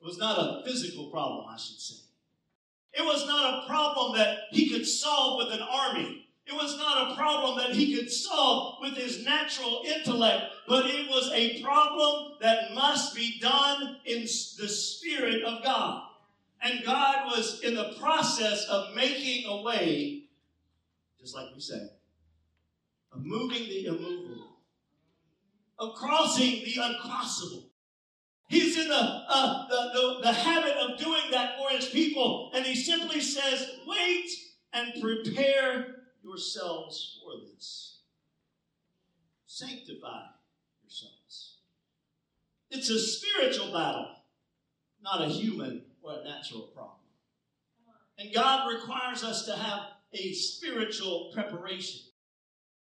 It 0.00 0.04
was 0.04 0.18
not 0.18 0.38
a 0.38 0.62
physical 0.66 1.10
problem, 1.10 1.46
I 1.48 1.56
should 1.56 1.78
say. 1.78 2.02
It 2.94 3.02
was 3.02 3.26
not 3.26 3.62
a 3.62 3.66
problem 3.68 4.16
that 4.16 4.38
he 4.50 4.70
could 4.70 4.86
solve 4.86 5.38
with 5.38 5.54
an 5.54 5.62
army. 5.62 6.27
It 6.48 6.54
was 6.54 6.78
not 6.78 7.12
a 7.12 7.14
problem 7.14 7.58
that 7.58 7.76
he 7.76 7.94
could 7.94 8.10
solve 8.10 8.78
with 8.80 8.94
his 8.94 9.22
natural 9.22 9.82
intellect, 9.84 10.44
but 10.66 10.86
it 10.86 11.06
was 11.06 11.30
a 11.34 11.62
problem 11.62 12.38
that 12.40 12.72
must 12.74 13.14
be 13.14 13.38
done 13.38 13.98
in 14.06 14.22
the 14.22 14.68
Spirit 14.68 15.44
of 15.44 15.62
God. 15.62 16.04
And 16.62 16.84
God 16.86 17.26
was 17.26 17.60
in 17.62 17.74
the 17.74 17.94
process 18.00 18.64
of 18.64 18.94
making 18.94 19.44
a 19.46 19.62
way, 19.62 20.24
just 21.20 21.34
like 21.34 21.48
we 21.54 21.60
say, 21.60 21.90
of 23.12 23.24
moving 23.24 23.64
the 23.64 23.84
immovable, 23.84 24.56
of 25.78 25.94
crossing 25.96 26.64
the 26.64 26.76
uncrossable. 26.80 27.64
He's 28.48 28.78
in 28.78 28.88
the, 28.88 28.94
uh, 28.94 29.68
the, 29.68 29.90
the, 29.92 30.18
the 30.22 30.32
habit 30.32 30.76
of 30.78 30.98
doing 30.98 31.30
that 31.30 31.58
for 31.58 31.68
his 31.76 31.90
people, 31.90 32.50
and 32.54 32.64
he 32.64 32.74
simply 32.74 33.20
says, 33.20 33.70
Wait 33.86 34.30
and 34.72 35.00
prepare 35.02 35.97
yourselves 36.28 37.20
for 37.22 37.32
this. 37.46 37.98
Sanctify 39.46 40.26
yourselves. 40.82 41.56
It's 42.70 42.90
a 42.90 42.98
spiritual 42.98 43.72
battle, 43.72 44.10
not 45.02 45.22
a 45.22 45.28
human 45.28 45.82
or 46.02 46.20
a 46.20 46.24
natural 46.24 46.62
problem. 46.62 46.94
And 48.18 48.34
God 48.34 48.72
requires 48.72 49.24
us 49.24 49.46
to 49.46 49.56
have 49.56 49.80
a 50.12 50.32
spiritual 50.32 51.30
preparation. 51.32 52.00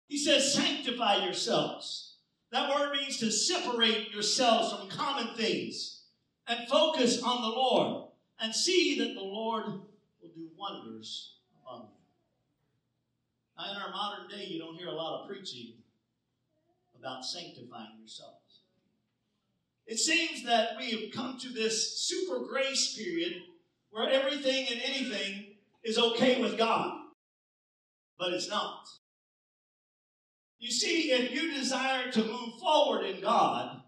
He 0.08 0.18
says, 0.18 0.54
Sanctify 0.54 1.24
yourselves. 1.24 2.14
That 2.52 2.74
word 2.74 2.92
means 2.92 3.18
to 3.18 3.32
separate 3.32 4.12
yourselves 4.12 4.72
from 4.72 4.88
common 4.88 5.34
things 5.34 6.02
and 6.46 6.68
focus 6.68 7.22
on 7.22 7.42
the 7.42 7.48
Lord 7.48 8.08
and 8.40 8.54
see 8.54 8.98
that 8.98 9.14
the 9.14 9.20
Lord 9.20 9.66
will 9.66 10.30
do 10.34 10.48
wonders 10.56 11.34
among 11.60 11.88
you. 11.88 12.03
Now, 13.56 13.70
in 13.70 13.76
our 13.76 13.90
modern 13.90 14.28
day, 14.28 14.46
you 14.46 14.58
don't 14.58 14.76
hear 14.76 14.88
a 14.88 14.92
lot 14.92 15.20
of 15.22 15.28
preaching 15.28 15.74
about 16.98 17.24
sanctifying 17.24 17.98
yourselves. 17.98 18.62
It 19.86 19.98
seems 19.98 20.44
that 20.44 20.76
we 20.78 20.90
have 20.92 21.12
come 21.12 21.38
to 21.38 21.48
this 21.50 22.00
super 22.00 22.46
grace 22.46 22.96
period 22.96 23.34
where 23.90 24.10
everything 24.10 24.66
and 24.70 24.80
anything 24.82 25.56
is 25.84 25.98
okay 25.98 26.40
with 26.40 26.58
God, 26.58 26.98
but 28.18 28.32
it's 28.32 28.48
not. 28.48 28.86
You 30.58 30.70
see, 30.70 31.12
if 31.12 31.30
you 31.30 31.52
desire 31.52 32.10
to 32.10 32.24
move 32.24 32.58
forward 32.58 33.04
in 33.04 33.20
God, 33.20 33.82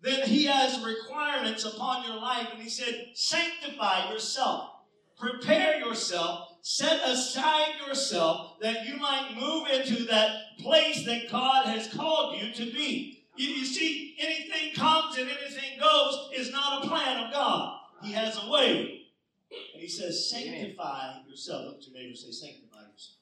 then 0.00 0.26
He 0.26 0.46
has 0.46 0.82
requirements 0.82 1.64
upon 1.64 2.06
your 2.06 2.16
life, 2.16 2.48
and 2.52 2.62
He 2.62 2.70
said, 2.70 3.08
sanctify 3.14 4.10
yourself, 4.10 4.70
prepare 5.18 5.78
yourself 5.78 6.47
set 6.62 7.00
aside 7.08 7.74
yourself 7.86 8.58
that 8.60 8.86
you 8.86 8.96
might 8.96 9.36
move 9.38 9.68
into 9.68 10.04
that 10.06 10.58
place 10.58 11.04
that 11.06 11.30
God 11.30 11.66
has 11.66 11.92
called 11.92 12.40
you 12.40 12.52
to 12.52 12.72
be. 12.72 13.24
You, 13.36 13.48
you, 13.48 13.64
see, 13.64 14.16
anything 14.18 14.74
comes 14.74 15.16
and 15.16 15.30
anything 15.30 15.78
goes 15.80 16.30
is 16.34 16.50
not 16.50 16.84
a 16.84 16.88
plan 16.88 17.24
of 17.24 17.32
God. 17.32 17.78
He 18.02 18.12
has 18.12 18.36
a 18.36 18.50
way. 18.50 19.06
And 19.50 19.82
He 19.82 19.88
says, 19.88 20.28
sanctify 20.28 21.20
yourself. 21.28 21.66
Look 21.66 21.76
at 21.76 21.88
your 21.88 21.96
neighbor 21.96 22.16
say, 22.16 22.32
sanctify 22.32 22.80
yourself. 22.92 23.16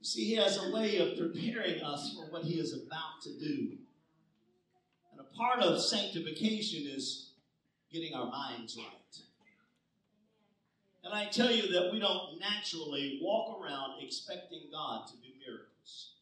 You 0.00 0.06
see, 0.06 0.24
He 0.24 0.34
has 0.36 0.58
a 0.58 0.72
way 0.72 0.96
of 0.98 1.18
preparing 1.18 1.82
us 1.82 2.14
for 2.16 2.30
what 2.32 2.44
He 2.44 2.58
is 2.58 2.72
about 2.72 3.22
to 3.22 3.38
do. 3.38 3.76
And 5.12 5.20
a 5.20 5.36
part 5.36 5.60
of 5.60 5.80
sanctification 5.80 6.90
is 6.90 7.30
getting 7.92 8.14
our 8.14 8.30
minds 8.30 8.76
right. 8.76 9.22
And 11.04 11.12
I 11.12 11.26
tell 11.26 11.50
you 11.50 11.72
that 11.72 11.92
we 11.92 11.98
don't 11.98 12.38
naturally 12.38 13.18
walk 13.22 13.60
around 13.60 14.02
expecting 14.02 14.62
God 14.70 15.06
to 15.08 15.14
do 15.14 15.28
miracles. 15.44 16.12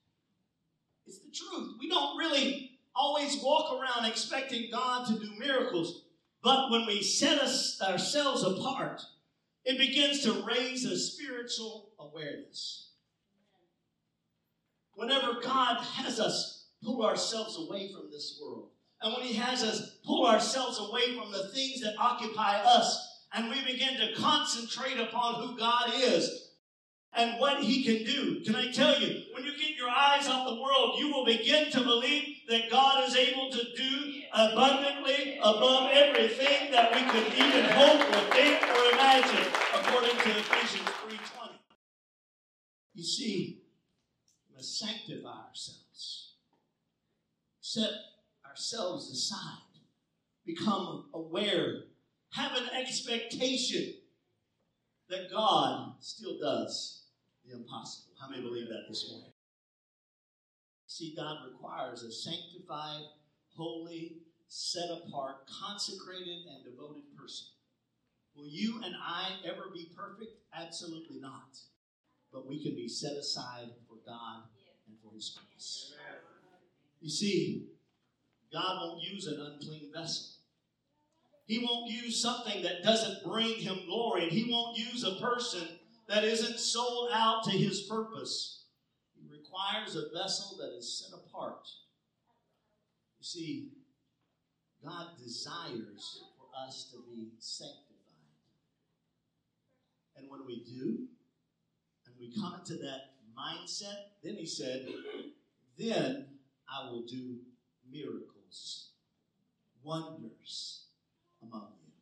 It's 1.07 1.19
the 1.19 1.31
truth. 1.31 1.77
We 1.79 1.89
don't 1.89 2.17
really 2.17 2.79
always 2.95 3.43
walk 3.43 3.73
around 3.73 4.07
expecting 4.07 4.71
God 4.71 5.07
to 5.07 5.19
do 5.19 5.33
miracles. 5.39 6.05
But 6.43 6.71
when 6.71 6.87
we 6.87 7.03
set 7.03 7.41
us, 7.41 7.81
ourselves 7.83 8.43
apart, 8.43 9.03
it 9.65 9.77
begins 9.77 10.23
to 10.23 10.45
raise 10.47 10.85
a 10.85 10.99
spiritual 10.99 11.91
awareness. 11.99 12.89
Whenever 14.95 15.41
God 15.43 15.83
has 15.83 16.19
us 16.19 16.67
pull 16.83 17.05
ourselves 17.05 17.59
away 17.59 17.93
from 17.93 18.11
this 18.11 18.41
world, 18.43 18.69
and 19.03 19.15
when 19.15 19.23
He 19.23 19.35
has 19.35 19.63
us 19.63 19.99
pull 20.05 20.27
ourselves 20.27 20.79
away 20.79 21.17
from 21.17 21.33
the 21.33 21.49
things 21.49 21.81
that 21.83 21.95
occupy 21.99 22.61
us 22.63 23.10
and 23.33 23.49
we 23.49 23.63
begin 23.65 23.97
to 23.99 24.15
concentrate 24.15 24.99
upon 24.99 25.43
who 25.43 25.57
God 25.57 25.93
is 25.95 26.51
and 27.13 27.39
what 27.41 27.63
He 27.63 27.85
can 27.85 28.05
do. 28.05 28.41
Can 28.45 28.57
I 28.57 28.71
tell 28.71 29.01
you, 29.01 29.25
when 29.35 29.45
you 29.45 29.53
get 29.57 29.77
your 29.77 29.89
eyes 29.89 30.29
off 30.29 30.49
the 30.49 30.61
world, 30.61 30.99
you 30.99 31.13
will 31.13 31.25
begin 31.25 31.71
to 31.73 31.81
believe 31.81 32.39
that 32.49 32.71
God 32.71 33.07
is 33.09 33.17
able 33.17 33.51
to 33.51 33.63
do 33.77 34.23
abundantly 34.33 35.39
above 35.39 35.91
everything 35.93 36.71
that 36.73 36.95
we 36.95 37.03
could 37.03 37.33
even 37.35 37.65
hope 37.65 38.01
or 38.01 38.35
think 38.35 38.63
or 38.63 38.93
imagine, 38.93 39.47
according 39.75 40.17
to 40.17 40.39
Ephesians 40.39 40.89
3.20. 40.89 41.51
You 42.95 43.05
see, 43.05 43.63
we 44.49 44.57
must 44.57 44.79
sanctify 44.79 45.29
ourselves. 45.49 46.35
Set 47.61 47.91
ourselves 48.49 49.11
aside. 49.11 49.59
Become 50.45 51.05
aware 51.15 51.85
have 52.33 52.57
an 52.57 52.69
expectation 52.81 53.95
that 55.09 55.31
God 55.31 55.95
still 56.01 56.39
does 56.41 57.05
the 57.45 57.57
impossible. 57.57 58.15
How 58.21 58.29
many 58.29 58.43
believe 58.43 58.69
that 58.69 58.85
this 58.89 59.09
morning? 59.11 59.33
See, 60.87 61.15
God 61.17 61.39
requires 61.51 62.03
a 62.03 62.13
sanctified, 62.13 63.03
holy, 63.57 64.19
set 64.49 64.91
apart, 64.91 65.49
consecrated, 65.63 66.47
and 66.51 66.65
devoted 66.65 67.03
person. 67.17 67.47
Will 68.37 68.49
you 68.49 68.81
and 68.85 68.95
I 69.01 69.37
ever 69.45 69.71
be 69.73 69.91
perfect? 69.97 70.33
Absolutely 70.55 71.21
not. 71.21 71.57
But 72.33 72.49
we 72.49 72.63
can 72.63 72.75
be 72.75 72.89
set 72.89 73.13
aside 73.13 73.71
for 73.89 73.97
God 74.07 74.45
and 74.87 74.97
for 75.03 75.15
His 75.15 75.31
purpose. 75.31 75.95
You 77.01 77.11
see, 77.11 77.67
God 78.53 78.79
won't 78.81 79.03
use 79.03 79.27
an 79.27 79.41
unclean 79.41 79.91
vessel. 79.93 80.40
He 81.51 81.59
won't 81.59 81.91
use 81.91 82.23
something 82.23 82.63
that 82.63 82.85
doesn't 82.85 83.25
bring 83.25 83.57
him 83.57 83.81
glory. 83.87 84.23
And 84.23 84.31
he 84.31 84.49
won't 84.49 84.79
use 84.79 85.03
a 85.03 85.17
person 85.17 85.67
that 86.07 86.23
isn't 86.23 86.61
sold 86.61 87.11
out 87.13 87.43
to 87.43 87.51
his 87.51 87.81
purpose. 87.91 88.67
He 89.17 89.27
requires 89.29 89.97
a 89.97 90.17
vessel 90.17 90.57
that 90.59 90.79
is 90.79 90.97
set 90.97 91.19
apart. 91.19 91.67
You 93.19 93.25
see, 93.25 93.71
God 94.85 95.09
desires 95.21 96.23
for 96.39 96.47
us 96.65 96.89
to 96.93 96.99
be 97.13 97.31
sanctified. 97.41 97.89
And 100.19 100.31
when 100.31 100.47
we 100.47 100.63
do, 100.63 101.09
and 102.07 102.15
we 102.21 102.33
come 102.33 102.61
into 102.61 102.75
that 102.75 103.15
mindset, 103.37 104.13
then 104.23 104.37
he 104.37 104.47
said, 104.47 104.87
then 105.77 106.27
I 106.73 106.89
will 106.89 107.03
do 107.03 107.39
miracles, 107.91 108.91
wonders 109.83 110.80
among 111.43 111.73
you. 111.81 111.93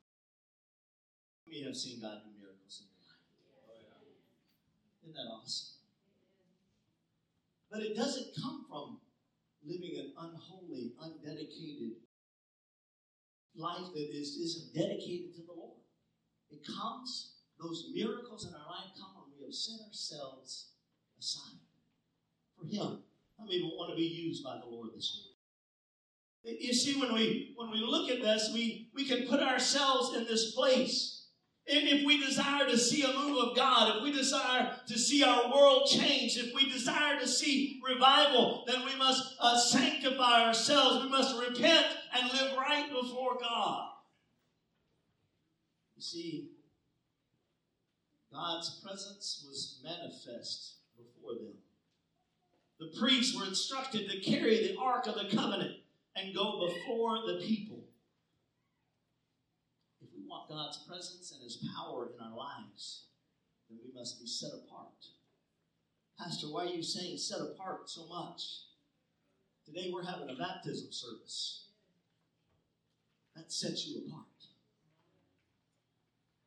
We 1.46 1.64
have 1.64 1.76
seen 1.76 2.00
God 2.00 2.22
do 2.24 2.30
miracles 2.38 2.82
in 2.82 2.88
your 2.92 3.06
life. 3.08 3.22
Isn't 5.02 5.14
that 5.14 5.30
awesome? 5.30 5.78
But 7.70 7.82
it 7.82 7.96
doesn't 7.96 8.34
come 8.34 8.64
from 8.68 9.00
living 9.64 9.96
an 9.96 10.12
unholy, 10.16 10.92
undedicated 11.00 12.00
life 13.54 13.92
that 13.92 14.08
is, 14.14 14.36
isn't 14.36 14.74
dedicated 14.74 15.34
to 15.34 15.42
the 15.42 15.52
Lord. 15.52 15.80
It 16.50 16.64
comes, 16.64 17.36
those 17.60 17.90
miracles 17.92 18.46
in 18.46 18.54
our 18.54 18.66
life 18.66 18.94
come 18.96 19.14
when 19.16 19.36
we 19.36 19.44
have 19.44 19.54
set 19.54 19.80
ourselves 19.86 20.72
aside 21.18 21.60
for 22.56 22.66
Him. 22.66 23.02
How 23.36 23.44
many 23.44 23.62
want 23.62 23.90
to 23.90 23.96
be 23.96 24.02
used 24.02 24.42
by 24.42 24.58
the 24.58 24.66
Lord 24.66 24.90
this 24.94 25.14
morning? 25.14 25.37
You 26.44 26.72
see, 26.72 26.98
when 26.98 27.12
we 27.12 27.54
when 27.56 27.70
we 27.70 27.78
look 27.78 28.10
at 28.10 28.22
this, 28.22 28.50
we, 28.54 28.90
we 28.94 29.04
can 29.04 29.26
put 29.26 29.40
ourselves 29.40 30.16
in 30.16 30.24
this 30.24 30.52
place. 30.54 31.26
And 31.70 31.86
if 31.86 32.06
we 32.06 32.24
desire 32.24 32.66
to 32.66 32.78
see 32.78 33.02
a 33.02 33.12
move 33.12 33.36
of 33.36 33.56
God, 33.56 33.96
if 33.96 34.02
we 34.02 34.10
desire 34.10 34.74
to 34.86 34.98
see 34.98 35.22
our 35.22 35.52
world 35.54 35.86
change, 35.86 36.38
if 36.38 36.54
we 36.54 36.70
desire 36.70 37.20
to 37.20 37.28
see 37.28 37.78
revival, 37.86 38.64
then 38.66 38.86
we 38.86 38.96
must 38.96 39.34
uh, 39.38 39.58
sanctify 39.58 40.46
ourselves. 40.46 41.04
We 41.04 41.10
must 41.10 41.38
repent 41.38 41.86
and 42.14 42.32
live 42.32 42.56
right 42.56 42.90
before 42.90 43.36
God. 43.38 43.88
You 45.96 46.02
see, 46.02 46.52
God's 48.32 48.80
presence 48.82 49.44
was 49.46 49.82
manifest 49.84 50.76
before 50.96 51.34
them. 51.34 51.54
The 52.80 52.98
priests 52.98 53.36
were 53.36 53.44
instructed 53.44 54.08
to 54.08 54.20
carry 54.20 54.68
the 54.68 54.78
Ark 54.78 55.06
of 55.06 55.16
the 55.16 55.36
Covenant 55.36 55.74
and 56.18 56.34
go 56.34 56.66
before 56.66 57.18
the 57.26 57.40
people. 57.46 57.84
If 60.00 60.08
we 60.14 60.26
want 60.26 60.48
God's 60.48 60.78
presence 60.88 61.32
and 61.32 61.42
His 61.42 61.62
power 61.76 62.10
in 62.14 62.24
our 62.24 62.36
lives, 62.36 63.04
then 63.68 63.78
we 63.84 63.92
must 63.98 64.20
be 64.20 64.26
set 64.26 64.50
apart. 64.52 65.06
Pastor, 66.18 66.46
why 66.46 66.64
are 66.64 66.74
you 66.74 66.82
saying 66.82 67.18
set 67.18 67.40
apart 67.40 67.88
so 67.88 68.06
much? 68.06 68.42
Today 69.64 69.90
we're 69.92 70.04
having 70.04 70.30
a 70.30 70.38
baptism 70.38 70.88
service. 70.90 71.66
That 73.36 73.52
sets 73.52 73.86
you 73.86 74.02
apart. 74.06 74.24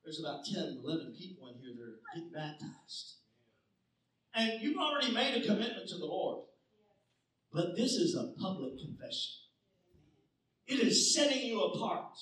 There's 0.04 0.20
about 0.20 0.44
10, 0.44 0.82
11 0.84 1.16
people 1.18 1.48
in 1.48 1.62
here 1.62 1.74
that 1.78 1.84
are 1.84 2.00
getting 2.14 2.34
baptized. 2.34 3.18
And 4.34 4.62
you've 4.62 4.78
already 4.78 5.14
made 5.14 5.36
a 5.36 5.46
commitment 5.46 5.88
to 5.90 5.98
the 5.98 6.06
Lord. 6.06 6.46
But 7.54 7.76
this 7.78 7.92
is 7.94 8.16
a 8.16 8.34
public 8.42 8.80
confession. 8.80 9.41
It 10.72 10.80
is 10.80 11.14
setting 11.14 11.46
you 11.46 11.62
apart. 11.62 12.18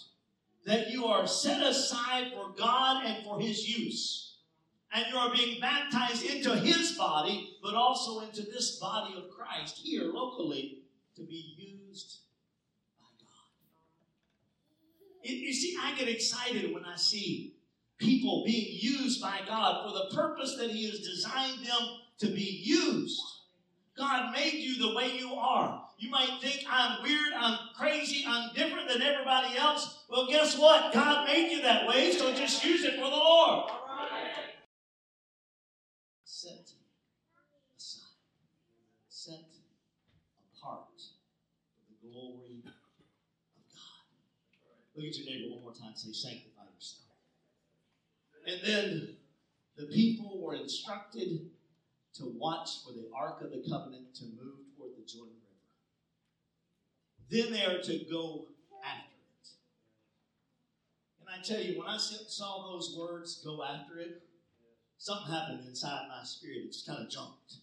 That 0.66 0.90
you 0.90 1.06
are 1.06 1.26
set 1.28 1.62
aside 1.62 2.32
for 2.34 2.50
God 2.58 3.06
and 3.06 3.24
for 3.24 3.40
His 3.40 3.70
use. 3.70 4.38
And 4.92 5.06
you 5.12 5.18
are 5.18 5.32
being 5.32 5.62
baptized 5.62 6.26
into 6.26 6.56
His 6.56 6.94
body, 6.94 7.58
but 7.62 7.76
also 7.76 8.22
into 8.22 8.42
this 8.42 8.80
body 8.80 9.14
of 9.16 9.30
Christ 9.30 9.82
here 9.84 10.06
locally 10.06 10.80
to 11.16 11.22
be 11.22 11.54
used 11.58 12.22
by 13.00 13.06
God. 13.22 13.28
You 15.32 15.54
see, 15.54 15.78
I 15.80 15.94
get 15.96 16.10
excited 16.10 16.74
when 16.74 16.86
I 16.86 16.96
see 16.96 17.54
people 18.00 18.44
being 18.46 18.80
used 18.82 19.22
by 19.22 19.42
God 19.48 19.86
for 19.86 19.94
the 19.96 20.10
purpose 20.16 20.56
that 20.58 20.72
He 20.72 20.90
has 20.90 21.00
designed 21.00 21.64
them 21.66 22.00
to 22.20 22.28
be 22.28 22.62
used. 22.64 23.22
God 23.96 24.34
made 24.34 24.56
you 24.56 24.80
the 24.80 24.96
way 24.96 25.18
you 25.18 25.36
are. 25.36 25.86
You 26.00 26.10
might 26.10 26.40
think 26.42 26.64
I'm 26.70 27.04
weird, 27.04 27.34
I'm 27.38 27.60
crazy, 27.78 28.24
I'm 28.26 28.54
different 28.54 28.88
than 28.88 29.02
everybody 29.02 29.58
else. 29.58 30.06
Well, 30.10 30.28
guess 30.28 30.58
what? 30.58 30.94
God 30.94 31.28
made 31.28 31.52
you 31.52 31.62
that 31.62 31.86
way, 31.86 32.14
so 32.14 32.34
just 32.34 32.64
use 32.64 32.86
it 32.86 32.96
for 32.96 33.10
the 33.10 33.18
Lord. 33.18 33.70
Set 36.24 36.72
aside, 37.78 38.04
set 39.10 39.44
apart 40.56 40.88
for 40.96 41.84
the 41.90 42.10
glory 42.10 42.60
of 42.60 42.64
God. 42.64 42.74
Look 44.96 45.06
at 45.06 45.18
your 45.18 45.26
neighbor 45.26 45.54
one 45.56 45.64
more 45.64 45.74
time. 45.74 45.96
Say, 45.96 46.14
sanctify 46.14 46.64
yourself. 46.74 47.12
And 48.48 48.62
then 48.64 49.18
the 49.76 49.86
people 49.88 50.40
were 50.42 50.56
instructed 50.56 51.50
to 52.16 52.34
watch 52.38 52.86
for 52.86 52.94
the 52.94 53.10
Ark 53.14 53.42
of 53.42 53.52
the 53.52 53.62
Covenant 53.70 54.16
to 54.16 54.26
move 54.26 54.56
toward 54.78 54.92
the 54.98 55.04
Jordan 55.06 55.34
River. 55.34 55.46
Then 57.30 57.52
they 57.52 57.64
are 57.64 57.82
to 57.82 58.00
go 58.10 58.46
after 58.84 59.14
it. 59.42 59.50
And 61.20 61.30
I 61.30 61.42
tell 61.44 61.62
you, 61.62 61.80
when 61.80 61.88
I 61.88 61.98
saw 61.98 62.72
those 62.72 62.96
words, 62.98 63.42
go 63.44 63.64
after 63.64 64.00
it, 64.00 64.24
something 64.98 65.32
happened 65.32 65.62
inside 65.68 66.08
my 66.10 66.24
spirit. 66.24 66.58
It 66.66 66.72
just 66.72 66.88
kind 66.88 67.04
of 67.04 67.10
jumped. 67.10 67.56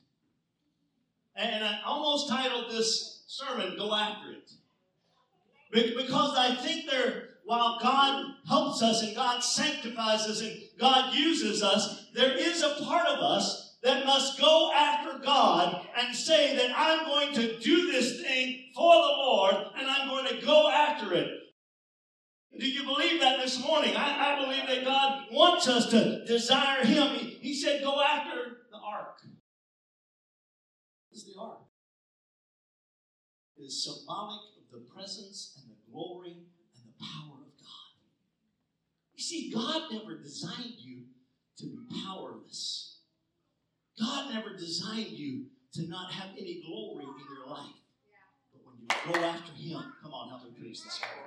And 1.34 1.64
I 1.64 1.80
almost 1.84 2.28
titled 2.28 2.70
this 2.70 3.24
sermon, 3.26 3.76
Go 3.76 3.94
After 3.94 4.32
It. 4.32 4.50
Because 5.72 6.34
I 6.38 6.54
think 6.54 6.88
there, 6.88 7.30
while 7.44 7.78
God 7.82 8.36
helps 8.48 8.82
us 8.82 9.02
and 9.02 9.14
God 9.14 9.40
sanctifies 9.40 10.20
us 10.22 10.40
and 10.40 10.56
God 10.78 11.14
uses 11.14 11.62
us, 11.62 12.06
there 12.14 12.32
is 12.32 12.62
a 12.62 12.76
part 12.84 13.06
of 13.06 13.18
us 13.18 13.65
that 13.86 14.04
must 14.04 14.40
go 14.40 14.72
after 14.74 15.16
God 15.20 15.86
and 15.96 16.14
say 16.14 16.56
that 16.56 16.72
I'm 16.76 17.06
going 17.06 17.32
to 17.34 17.56
do 17.60 17.92
this 17.92 18.20
thing 18.20 18.64
for 18.74 18.92
the 18.92 19.00
Lord 19.00 19.54
and 19.78 19.88
I'm 19.88 20.08
going 20.08 20.26
to 20.26 20.44
go 20.44 20.68
after 20.68 21.14
it. 21.14 21.28
Do 22.58 22.68
you 22.68 22.82
believe 22.84 23.20
that 23.20 23.38
this 23.38 23.64
morning? 23.64 23.94
I, 23.96 24.34
I 24.34 24.44
believe 24.44 24.66
that 24.66 24.84
God 24.84 25.26
wants 25.30 25.68
us 25.68 25.88
to 25.90 26.24
desire 26.24 26.84
Him. 26.84 27.14
He, 27.14 27.38
he 27.40 27.54
said, 27.54 27.82
Go 27.84 28.02
after 28.02 28.56
the 28.72 28.78
ark. 28.78 29.20
What 31.08 31.16
is 31.16 31.24
the 31.24 31.40
ark? 31.40 31.60
It 33.56 33.62
is 33.66 33.84
symbolic 33.84 34.40
of 34.56 34.72
the 34.72 34.84
presence 34.92 35.60
and 35.62 35.70
the 35.70 35.92
glory 35.92 36.32
and 36.32 36.92
the 36.92 37.04
power 37.04 37.34
of 37.34 37.52
God. 37.60 37.92
You 39.14 39.22
see, 39.22 39.52
God 39.52 39.92
never 39.92 40.16
designed 40.18 40.74
you 40.78 41.02
to 41.58 41.66
be 41.66 42.02
powerless. 42.04 42.95
God 43.98 44.34
never 44.34 44.56
designed 44.56 45.10
you 45.10 45.46
to 45.74 45.88
not 45.88 46.12
have 46.12 46.30
any 46.38 46.62
glory 46.66 47.04
in 47.04 47.34
your 47.34 47.46
life. 47.48 47.74
But 48.52 48.62
when 48.64 48.76
you 48.80 49.12
go 49.12 49.26
after 49.26 49.52
Him, 49.52 49.92
come 50.02 50.12
on, 50.12 50.28
help 50.28 50.44
me 50.44 50.50
preach 50.58 50.82
this 50.82 51.00
morning. 51.00 51.26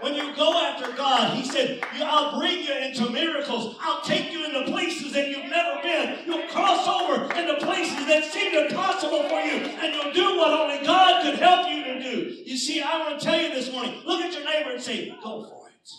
When 0.00 0.14
you 0.14 0.36
go 0.36 0.52
after 0.54 0.92
God, 0.96 1.36
He 1.36 1.44
said, 1.44 1.80
I'll 1.94 2.38
bring 2.38 2.62
you 2.62 2.72
into 2.72 3.10
miracles. 3.10 3.76
I'll 3.80 4.02
take 4.02 4.32
you 4.32 4.44
into 4.44 4.70
places 4.70 5.12
that 5.12 5.28
you've 5.28 5.50
never 5.50 5.82
been. 5.82 6.18
You'll 6.26 6.46
cross 6.48 6.86
over 6.86 7.24
into 7.34 7.54
places 7.64 8.06
that 8.06 8.24
seem 8.24 8.66
impossible 8.66 9.28
for 9.28 9.40
you, 9.40 9.56
and 9.56 9.94
you'll 9.94 10.12
do 10.12 10.38
what 10.38 10.52
only 10.52 10.84
God 10.84 11.22
could 11.22 11.38
help 11.38 11.68
you 11.68 11.84
to 11.84 12.02
do. 12.02 12.34
You 12.44 12.56
see, 12.56 12.80
I 12.80 12.98
want 12.98 13.20
to 13.20 13.24
tell 13.24 13.40
you 13.40 13.50
this 13.50 13.72
morning 13.72 14.02
look 14.04 14.20
at 14.20 14.32
your 14.32 14.44
neighbor 14.44 14.70
and 14.70 14.82
say, 14.82 15.08
Go 15.22 15.44
for 15.44 15.68
it. 15.68 15.90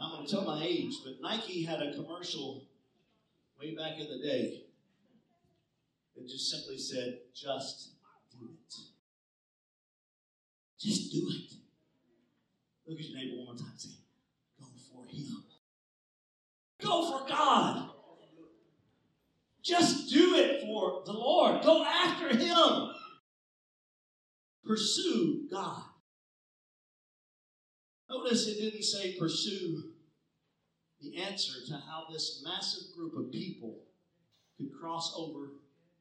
I'm 0.00 0.10
going 0.10 0.26
to 0.26 0.30
tell 0.30 0.44
my 0.44 0.62
age, 0.62 0.94
but 1.04 1.14
Nike 1.20 1.64
had 1.64 1.82
a 1.82 1.94
commercial 1.94 2.62
way 3.60 3.74
back 3.74 3.98
in 3.98 4.08
the 4.08 4.18
day 4.24 4.62
that 6.14 6.28
just 6.28 6.50
simply 6.50 6.78
said, 6.78 7.18
just 7.34 7.92
do 8.32 8.48
it. 8.50 8.74
Just 10.80 11.12
do 11.12 11.28
it. 11.28 11.52
Look 12.86 12.98
at 12.98 13.04
your 13.04 13.18
neighbor 13.18 13.36
one 13.36 13.46
more 13.46 13.54
time 13.56 13.72
say, 13.76 13.90
go 14.58 14.66
for 14.92 15.04
him. 15.10 15.44
Go 16.80 17.18
for 17.18 17.28
God. 17.28 17.90
Just 19.62 20.08
do 20.10 20.36
it 20.36 20.62
for 20.62 21.02
the 21.04 21.12
Lord. 21.12 21.62
Go 21.62 21.84
after 21.84 22.34
him. 22.34 22.90
Pursue 24.64 25.48
God. 25.50 25.82
Notice 28.08 28.46
it 28.46 28.60
didn't 28.60 28.84
say 28.84 29.16
pursue 29.18 29.90
the 31.00 31.16
answer 31.16 31.52
to 31.68 31.74
how 31.74 32.06
this 32.10 32.42
massive 32.44 32.94
group 32.96 33.16
of 33.16 33.30
people 33.30 33.80
could 34.56 34.70
cross 34.78 35.14
over 35.16 35.50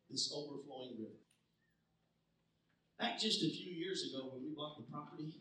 this 0.10 0.32
overflowing 0.34 0.96
river. 0.98 1.12
Back 3.00 3.20
just 3.20 3.44
a 3.44 3.50
few 3.50 3.72
years 3.72 4.10
ago 4.10 4.30
when 4.32 4.44
we 4.44 4.56
bought 4.56 4.78
the 4.78 4.92
property, 4.92 5.36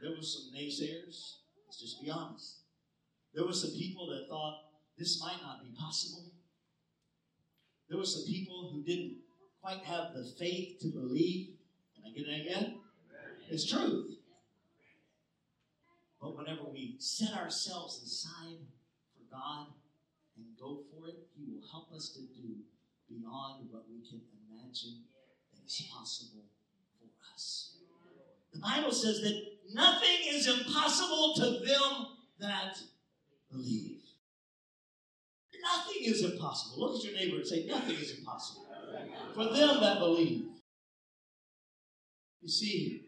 there 0.00 0.12
was 0.12 0.32
some 0.32 0.58
naysayers. 0.58 1.36
Let's 1.66 1.80
just 1.80 2.02
be 2.02 2.10
honest. 2.10 2.62
There 3.34 3.44
were 3.44 3.52
some 3.52 3.72
people 3.72 4.08
that 4.08 4.28
thought 4.28 4.64
this 4.98 5.20
might 5.20 5.40
not 5.42 5.62
be 5.62 5.70
possible. 5.78 6.32
There 7.88 7.98
were 7.98 8.06
some 8.06 8.24
people 8.24 8.70
who 8.72 8.82
didn't 8.82 9.18
quite 9.60 9.84
have 9.84 10.14
the 10.14 10.24
faith 10.38 10.80
to 10.80 10.88
believe. 10.88 11.50
Can 11.94 12.04
I 12.06 12.18
get 12.18 12.26
amen? 12.28 12.56
amen. 12.56 12.80
It's 13.50 13.70
truth. 13.70 14.16
But 16.22 16.36
whenever 16.38 16.62
we 16.72 16.94
set 17.00 17.34
ourselves 17.34 18.00
aside 18.04 18.58
for 19.12 19.36
God 19.36 19.66
and 20.36 20.46
go 20.58 20.78
for 20.88 21.08
it, 21.08 21.26
He 21.36 21.52
will 21.52 21.66
help 21.68 21.92
us 21.92 22.10
to 22.10 22.20
do 22.20 22.58
beyond 23.10 23.66
what 23.72 23.86
we 23.90 24.08
can 24.08 24.20
imagine 24.48 25.02
that 25.52 25.66
is 25.66 25.82
possible 25.92 26.44
for 27.00 27.08
us. 27.34 27.74
The 28.52 28.60
Bible 28.60 28.92
says 28.92 29.20
that 29.22 29.42
nothing 29.74 30.18
is 30.28 30.46
impossible 30.46 31.34
to 31.38 31.66
them 31.66 32.06
that 32.38 32.78
believe. 33.50 33.98
Nothing 35.60 36.02
is 36.04 36.24
impossible. 36.24 36.80
Look 36.80 36.98
at 36.98 37.04
your 37.04 37.14
neighbor 37.14 37.36
and 37.36 37.46
say, 37.46 37.66
Nothing 37.66 37.96
is 37.96 38.18
impossible 38.18 38.66
for 39.34 39.44
them 39.44 39.80
that 39.80 39.98
believe. 39.98 40.46
You 42.40 42.48
see, 42.48 43.06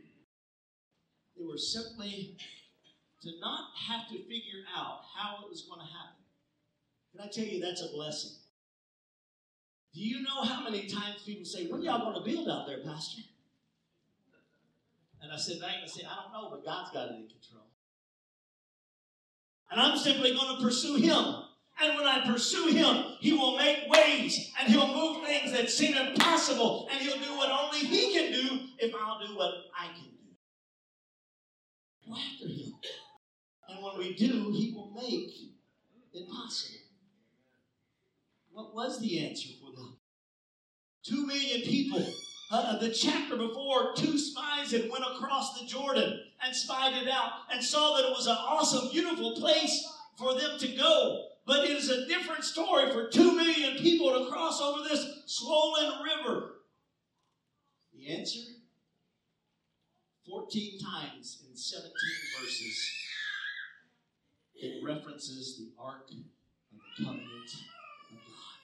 they 1.36 1.44
were 1.44 1.58
simply 1.58 2.36
to 3.24 3.40
not 3.40 3.70
have 3.88 4.08
to 4.08 4.18
figure 4.24 4.64
out 4.76 5.00
how 5.16 5.44
it 5.44 5.50
was 5.50 5.62
going 5.62 5.80
to 5.80 5.86
happen. 5.86 6.22
Can 7.12 7.20
I 7.22 7.28
tell 7.32 7.44
you 7.44 7.60
that's 7.60 7.82
a 7.82 7.88
blessing? 7.88 8.32
Do 9.94 10.00
you 10.00 10.22
know 10.22 10.42
how 10.42 10.62
many 10.62 10.86
times 10.86 11.22
people 11.24 11.44
say, 11.44 11.66
When 11.66 11.80
y'all 11.80 12.00
going 12.00 12.22
to 12.22 12.30
build 12.30 12.48
out 12.48 12.66
there, 12.66 12.82
Pastor? 12.84 13.22
And 15.22 15.32
I 15.32 15.36
said 15.36 15.56
I 15.62 15.86
said, 15.86 16.04
I 16.04 16.22
don't 16.22 16.32
know, 16.32 16.50
but 16.50 16.64
God's 16.64 16.90
got 16.90 17.08
it 17.08 17.14
in 17.14 17.28
control. 17.28 17.64
And 19.70 19.80
I'm 19.80 19.96
simply 19.96 20.34
going 20.34 20.56
to 20.56 20.62
pursue 20.62 20.96
Him. 20.96 21.44
And 21.80 21.96
when 21.96 22.06
I 22.06 22.26
pursue 22.26 22.68
Him, 22.68 23.04
He 23.20 23.32
will 23.32 23.56
make 23.56 23.88
ways 23.88 24.52
and 24.60 24.70
He'll 24.70 24.94
move 24.94 25.24
things 25.24 25.52
that 25.52 25.70
seem 25.70 25.96
impossible. 25.96 26.88
And 26.92 27.00
He'll 27.00 27.18
do 27.18 27.36
what 27.36 27.50
only 27.50 27.78
He 27.78 28.12
can 28.12 28.32
do 28.32 28.66
if 28.78 28.94
I'll 28.94 29.26
do 29.26 29.34
what 29.34 29.54
I 29.78 29.86
can 29.86 30.10
do. 30.10 30.34
Go 32.06 32.16
after 32.16 32.48
Him. 32.48 32.74
And 33.68 33.82
when 33.82 33.98
we 33.98 34.14
do, 34.14 34.50
He 34.52 34.72
will 34.74 34.92
make 34.94 35.34
it 36.12 36.28
possible. 36.28 36.80
What 38.52 38.74
was 38.74 39.00
the 39.00 39.26
answer 39.26 39.48
for 39.60 39.74
them? 39.74 39.96
Two 41.02 41.26
million 41.26 41.62
people. 41.62 42.06
Uh, 42.50 42.78
the 42.78 42.90
chapter 42.90 43.36
before, 43.36 43.94
two 43.96 44.16
spies 44.16 44.70
had 44.70 44.88
went 44.90 45.04
across 45.04 45.58
the 45.58 45.66
Jordan 45.66 46.20
and 46.42 46.54
spied 46.54 46.94
it 46.94 47.08
out 47.08 47.32
and 47.52 47.64
saw 47.64 47.96
that 47.96 48.04
it 48.04 48.10
was 48.10 48.26
an 48.26 48.36
awesome, 48.38 48.90
beautiful 48.92 49.34
place 49.34 49.92
for 50.16 50.34
them 50.34 50.58
to 50.58 50.68
go. 50.68 51.26
But 51.46 51.64
it 51.64 51.70
is 51.70 51.90
a 51.90 52.06
different 52.06 52.44
story 52.44 52.92
for 52.92 53.08
two 53.08 53.34
million 53.34 53.76
people 53.78 54.12
to 54.12 54.30
cross 54.30 54.60
over 54.60 54.88
this 54.88 55.04
swollen 55.26 55.92
river. 56.02 56.52
The 57.92 58.16
answer 58.16 58.40
14 60.28 60.78
times 60.80 61.44
in 61.48 61.56
17 61.56 61.90
verses, 62.40 62.90
it 64.56 64.84
references 64.84 65.58
the 65.58 65.72
Ark 65.82 66.08
of 66.10 66.16
the 66.72 67.04
Covenant 67.04 67.50
of 68.10 68.16
God. 68.16 68.56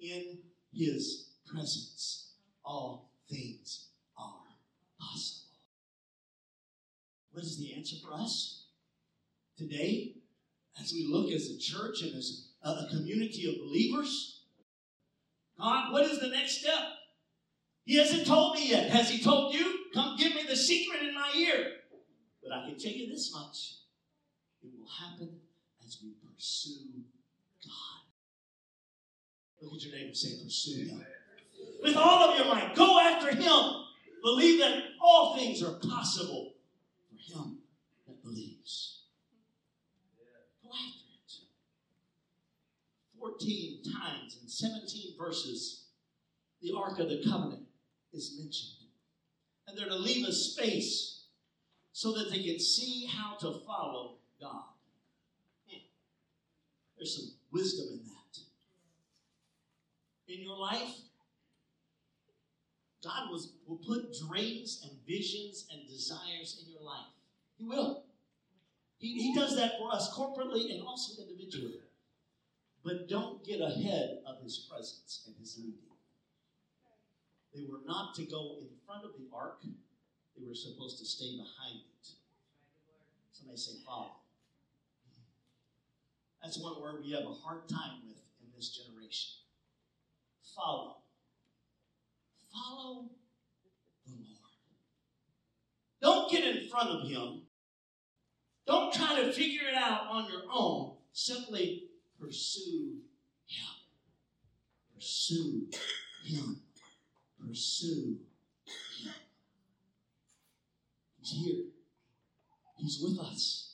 In 0.00 0.38
His 0.72 1.30
presence, 1.46 2.32
all 2.64 3.12
things 3.30 3.88
are 4.18 4.40
possible. 5.00 5.50
What 7.32 7.44
is 7.44 7.58
the 7.58 7.74
answer 7.74 7.96
for 8.04 8.14
us? 8.14 8.66
Today, 9.56 10.16
as 10.80 10.92
we 10.92 11.06
look 11.10 11.30
as 11.30 11.50
a 11.50 11.58
church 11.58 12.02
and 12.02 12.14
as 12.16 12.48
a, 12.64 12.88
community 12.90 13.48
of 13.48 13.66
believers, 13.66 14.40
God, 15.58 15.92
what 15.92 16.04
is 16.04 16.20
the 16.20 16.28
next 16.28 16.60
step? 16.60 16.82
He 17.84 17.96
hasn't 17.96 18.26
told 18.26 18.54
me 18.54 18.70
yet. 18.70 18.90
Has 18.90 19.10
He 19.10 19.22
told 19.22 19.54
you? 19.54 19.78
Come 19.92 20.16
give 20.16 20.34
me 20.34 20.44
the 20.48 20.56
secret 20.56 21.02
in 21.02 21.14
my 21.14 21.30
ear. 21.36 21.72
But 22.42 22.52
I 22.52 22.68
can 22.68 22.78
tell 22.78 22.92
you 22.92 23.08
this 23.08 23.32
much 23.34 23.81
it 24.62 24.70
will 24.78 24.88
happen 24.88 25.40
as 25.84 25.98
we 26.02 26.12
pursue 26.24 27.02
God. 27.64 28.02
Look 29.60 29.74
at 29.74 29.82
your 29.84 29.94
neighbor 29.94 30.06
and 30.08 30.16
say, 30.16 30.42
Pursue 30.42 30.88
Him. 30.88 31.06
With 31.82 31.96
all 31.96 32.30
of 32.30 32.36
your 32.36 32.46
might, 32.46 32.74
go 32.74 32.98
after 33.00 33.34
Him. 33.34 33.84
Believe 34.22 34.60
that 34.60 34.82
all 35.00 35.36
things 35.36 35.62
are 35.62 35.72
possible 35.74 36.54
for 37.08 37.32
Him 37.32 37.58
that 38.06 38.22
believes. 38.22 39.02
Go 40.62 40.70
after 40.70 41.04
it. 41.14 41.32
14 43.18 43.82
times 44.00 44.38
in 44.42 44.48
17 44.48 45.14
verses, 45.18 45.86
the 46.60 46.72
Ark 46.76 46.98
of 46.98 47.08
the 47.08 47.22
Covenant 47.28 47.62
is 48.12 48.36
mentioned. 48.38 48.88
And 49.66 49.78
they're 49.78 49.88
to 49.88 49.96
leave 49.96 50.26
a 50.26 50.32
space 50.32 51.24
so 51.92 52.12
that 52.12 52.30
they 52.30 52.42
can 52.42 52.58
see 52.58 53.06
how 53.06 53.36
to 53.36 53.60
follow 53.66 54.16
God. 54.42 54.64
There's 57.02 57.16
some 57.16 57.34
wisdom 57.50 57.86
in 57.94 58.04
that. 58.06 58.38
In 60.32 60.40
your 60.40 60.56
life, 60.56 60.94
God 63.02 63.28
was, 63.28 63.54
will 63.66 63.80
put 63.84 64.14
dreams 64.28 64.86
and 64.88 64.92
visions 65.04 65.66
and 65.72 65.88
desires 65.88 66.62
in 66.62 66.72
your 66.72 66.82
life. 66.82 67.10
He 67.58 67.64
will. 67.64 68.04
He, 68.98 69.14
he 69.20 69.34
does 69.34 69.56
that 69.56 69.72
for 69.80 69.92
us 69.92 70.14
corporately 70.16 70.72
and 70.72 70.82
also 70.86 71.20
individually. 71.20 71.80
But 72.84 73.08
don't 73.08 73.44
get 73.44 73.60
ahead 73.60 74.18
of 74.24 74.40
His 74.44 74.68
presence 74.70 75.24
and 75.26 75.34
His 75.40 75.58
leading. 75.58 75.80
They 77.52 77.66
were 77.68 77.80
not 77.84 78.14
to 78.14 78.22
go 78.22 78.58
in 78.60 78.68
front 78.86 79.04
of 79.04 79.10
the 79.18 79.26
ark, 79.34 79.58
they 79.62 80.46
were 80.46 80.54
supposed 80.54 81.00
to 81.00 81.04
stay 81.04 81.32
behind 81.32 81.80
it. 81.80 82.08
Somebody 83.32 83.58
say, 83.58 83.72
follow. 83.84 84.21
That's 86.42 86.58
one 86.58 86.80
word 86.80 87.02
we 87.04 87.12
have 87.12 87.24
a 87.24 87.32
hard 87.32 87.68
time 87.68 88.00
with 88.06 88.16
in 88.40 88.48
this 88.56 88.76
generation. 88.76 89.32
Follow. 90.56 90.96
Follow 92.52 93.10
the 94.06 94.12
Lord. 94.12 94.40
Don't 96.00 96.30
get 96.30 96.44
in 96.44 96.68
front 96.68 96.90
of 96.90 97.08
Him. 97.08 97.42
Don't 98.66 98.92
try 98.92 99.20
to 99.20 99.32
figure 99.32 99.68
it 99.68 99.74
out 99.74 100.06
on 100.10 100.30
your 100.30 100.42
own. 100.52 100.96
Simply 101.12 101.84
pursue 102.20 102.96
Him. 103.46 103.70
Pursue 104.94 105.66
Him 106.24 106.62
pursue 107.52 108.16
Him. 108.98 109.12
He's 111.20 111.30
here. 111.30 111.64
He's 112.78 113.00
with 113.02 113.18
us. 113.20 113.71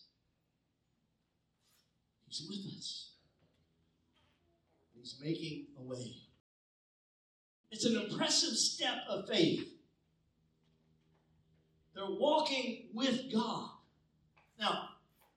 He's 2.39 2.49
with 2.49 2.79
us. 2.79 3.11
He's 4.95 5.17
making 5.23 5.67
a 5.79 5.83
way. 5.83 6.15
It's 7.71 7.85
an 7.85 7.97
impressive 7.97 8.57
step 8.57 8.99
of 9.09 9.29
faith. 9.29 9.69
They're 11.95 12.05
walking 12.07 12.89
with 12.95 13.33
God. 13.33 13.71
Now, 14.59 14.89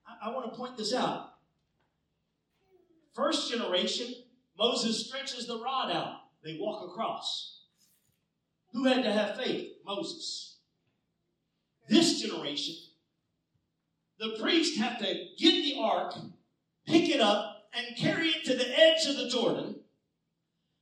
I, 0.08 0.30
I 0.30 0.34
want 0.34 0.52
to 0.52 0.58
point 0.58 0.78
this 0.78 0.94
out. 0.94 1.30
First 3.14 3.52
generation, 3.52 4.14
Moses 4.58 5.08
stretches 5.08 5.48
the 5.48 5.60
rod 5.60 5.92
out. 5.92 6.16
They 6.44 6.58
walk 6.60 6.90
across. 6.90 7.62
Who 8.74 8.86
had 8.86 9.04
to 9.04 9.12
have 9.12 9.38
faith? 9.38 9.74
Moses. 9.86 10.58
This 11.90 12.22
generation, 12.22 12.76
the 14.18 14.38
priest 14.40 14.80
have 14.80 15.00
to 15.00 15.26
get 15.38 15.64
the 15.64 15.76
ark, 15.78 16.14
pick 16.86 17.10
it 17.10 17.22
up, 17.22 17.58
and 17.74 17.98
carry 17.98 18.28
it 18.28 18.44
to 18.46 18.54
the 18.54 18.80
edge 18.80 19.06
of 19.08 19.16
the 19.16 19.30
Jordan, 19.30 19.80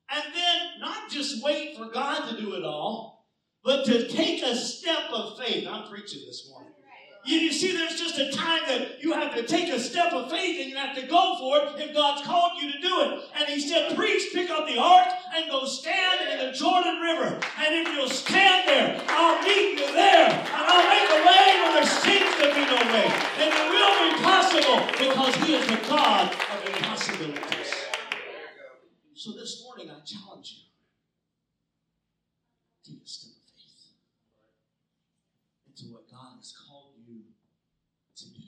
and 0.10 0.34
then 0.34 0.80
not 0.80 1.10
just 1.10 1.44
wait 1.44 1.78
for 1.78 1.86
God 1.86 2.30
to 2.30 2.38
do 2.38 2.54
it 2.54 2.64
all, 2.64 3.28
but 3.64 3.86
to 3.86 4.08
take 4.08 4.42
a 4.42 4.56
step 4.56 5.12
of 5.12 5.38
faith. 5.38 5.68
I'm 5.68 5.88
preaching 5.90 6.22
this 6.26 6.50
morning. 6.50 6.74
You, 7.26 7.38
you, 7.38 7.52
see, 7.52 7.76
there's 7.76 8.00
just 8.00 8.18
a 8.18 8.32
time 8.32 8.62
that 8.68 9.04
you 9.04 9.14
have 9.14 9.36
to 9.36 9.44
take 9.44 9.72
a 9.72 9.80
step 9.80 10.14
of 10.14 10.32
faith 10.32 10.62
and 10.62 10.70
you 10.70 10.78
have 10.78 10.96
to 10.96 11.06
go 11.06 11.36
for 11.38 11.58
it 11.58 11.82
if 11.82 11.94
God's 11.94 12.26
called 12.26 12.54
you 12.62 12.72
to 12.72 12.80
do 12.80 13.02
it. 13.02 13.24
And 13.36 13.48
he 13.50 13.60
said, 13.60 13.96
Priest, 13.96 14.34
pick 14.34 14.50
up 14.50 14.68
the 14.68 14.80
ark 14.80 15.08
and 15.36 15.50
go 15.50 15.66
stand 15.66 16.30
in 16.32 16.48
the 16.48 16.54
Jordan 16.54 17.00
River. 17.02 17.40
And 17.60 17.76
if 17.76 17.94
you'll 17.94 18.10
stand 18.10 18.68
there, 18.68 19.02
I'll 19.10 19.42
meet 19.44 19.80
you 19.80 19.94
there. 19.94 20.30
And 20.30 20.64
I'll 20.66 20.90
make 20.90 21.10
a 21.12 21.22
way 21.28 21.46
where 21.62 21.74
there 21.74 21.86
seems 21.86 22.36
to 22.40 22.48
be 22.56 22.66
no 22.66 22.80
way. 22.94 23.12
And 23.38 23.52
it 23.54 23.66
will 23.68 23.96
be 24.10 24.24
possible 24.24 24.80
because 24.98 25.36
he 25.44 25.56
is 25.56 25.68
the 25.68 25.88
God 25.88 26.32
of 26.32 26.66
impossibilities. 26.66 27.90
So 29.14 29.34
this 29.34 29.62
morning, 29.62 29.92
I 29.92 30.00
challenge 30.06 30.56
you. 30.56 30.70
Take 32.94 33.04
a 33.04 33.08
step 33.08 33.32
of 33.36 33.52
faith 33.54 33.92
into 35.68 35.94
what 35.94 36.10
God 36.10 36.38
has 36.38 36.54
called 36.56 36.94
you 37.06 37.22
to 38.16 38.26
do. 38.26 38.48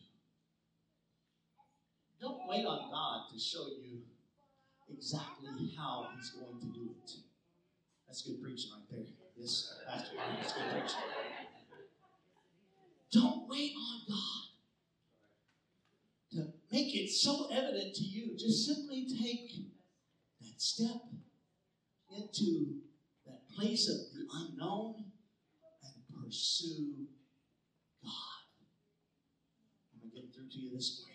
Don't 2.20 2.41
wait 2.52 2.66
on 2.66 2.92
God 2.92 3.32
to 3.32 3.40
show 3.40 3.68
you 3.82 4.02
exactly 4.94 5.74
how 5.78 6.10
He's 6.16 6.32
going 6.32 6.60
to 6.60 6.66
do 6.66 6.90
it. 6.92 7.12
That's 8.06 8.24
good 8.24 8.44
preaching 8.44 8.72
right 8.76 8.84
there. 8.92 9.06
Yes, 9.38 9.74
Pastor, 9.88 10.16
that's 10.36 10.54
good 10.54 10.64
preaching. 10.70 10.98
Don't 13.14 13.48
wait 13.48 13.72
on 13.78 14.02
God 14.10 14.44
to 16.34 16.54
make 16.72 16.94
it 16.94 17.10
so 17.10 17.48
evident 17.52 17.96
to 17.96 18.04
you. 18.04 18.38
Just 18.38 18.66
simply 18.66 19.08
take 19.08 19.52
that 20.42 20.62
step 20.62 21.02
into 22.18 22.82
that 23.26 23.48
place 23.56 23.90
of 23.90 23.96
the 24.14 24.28
unknown 24.34 25.06
and 25.84 26.24
pursue 26.24 27.08
God. 28.04 28.42
I'm 29.94 30.00
going 30.00 30.12
to 30.12 30.22
get 30.22 30.36
through 30.36 30.50
to 30.50 30.58
you 30.60 30.76
this 30.76 31.00
morning. 31.00 31.11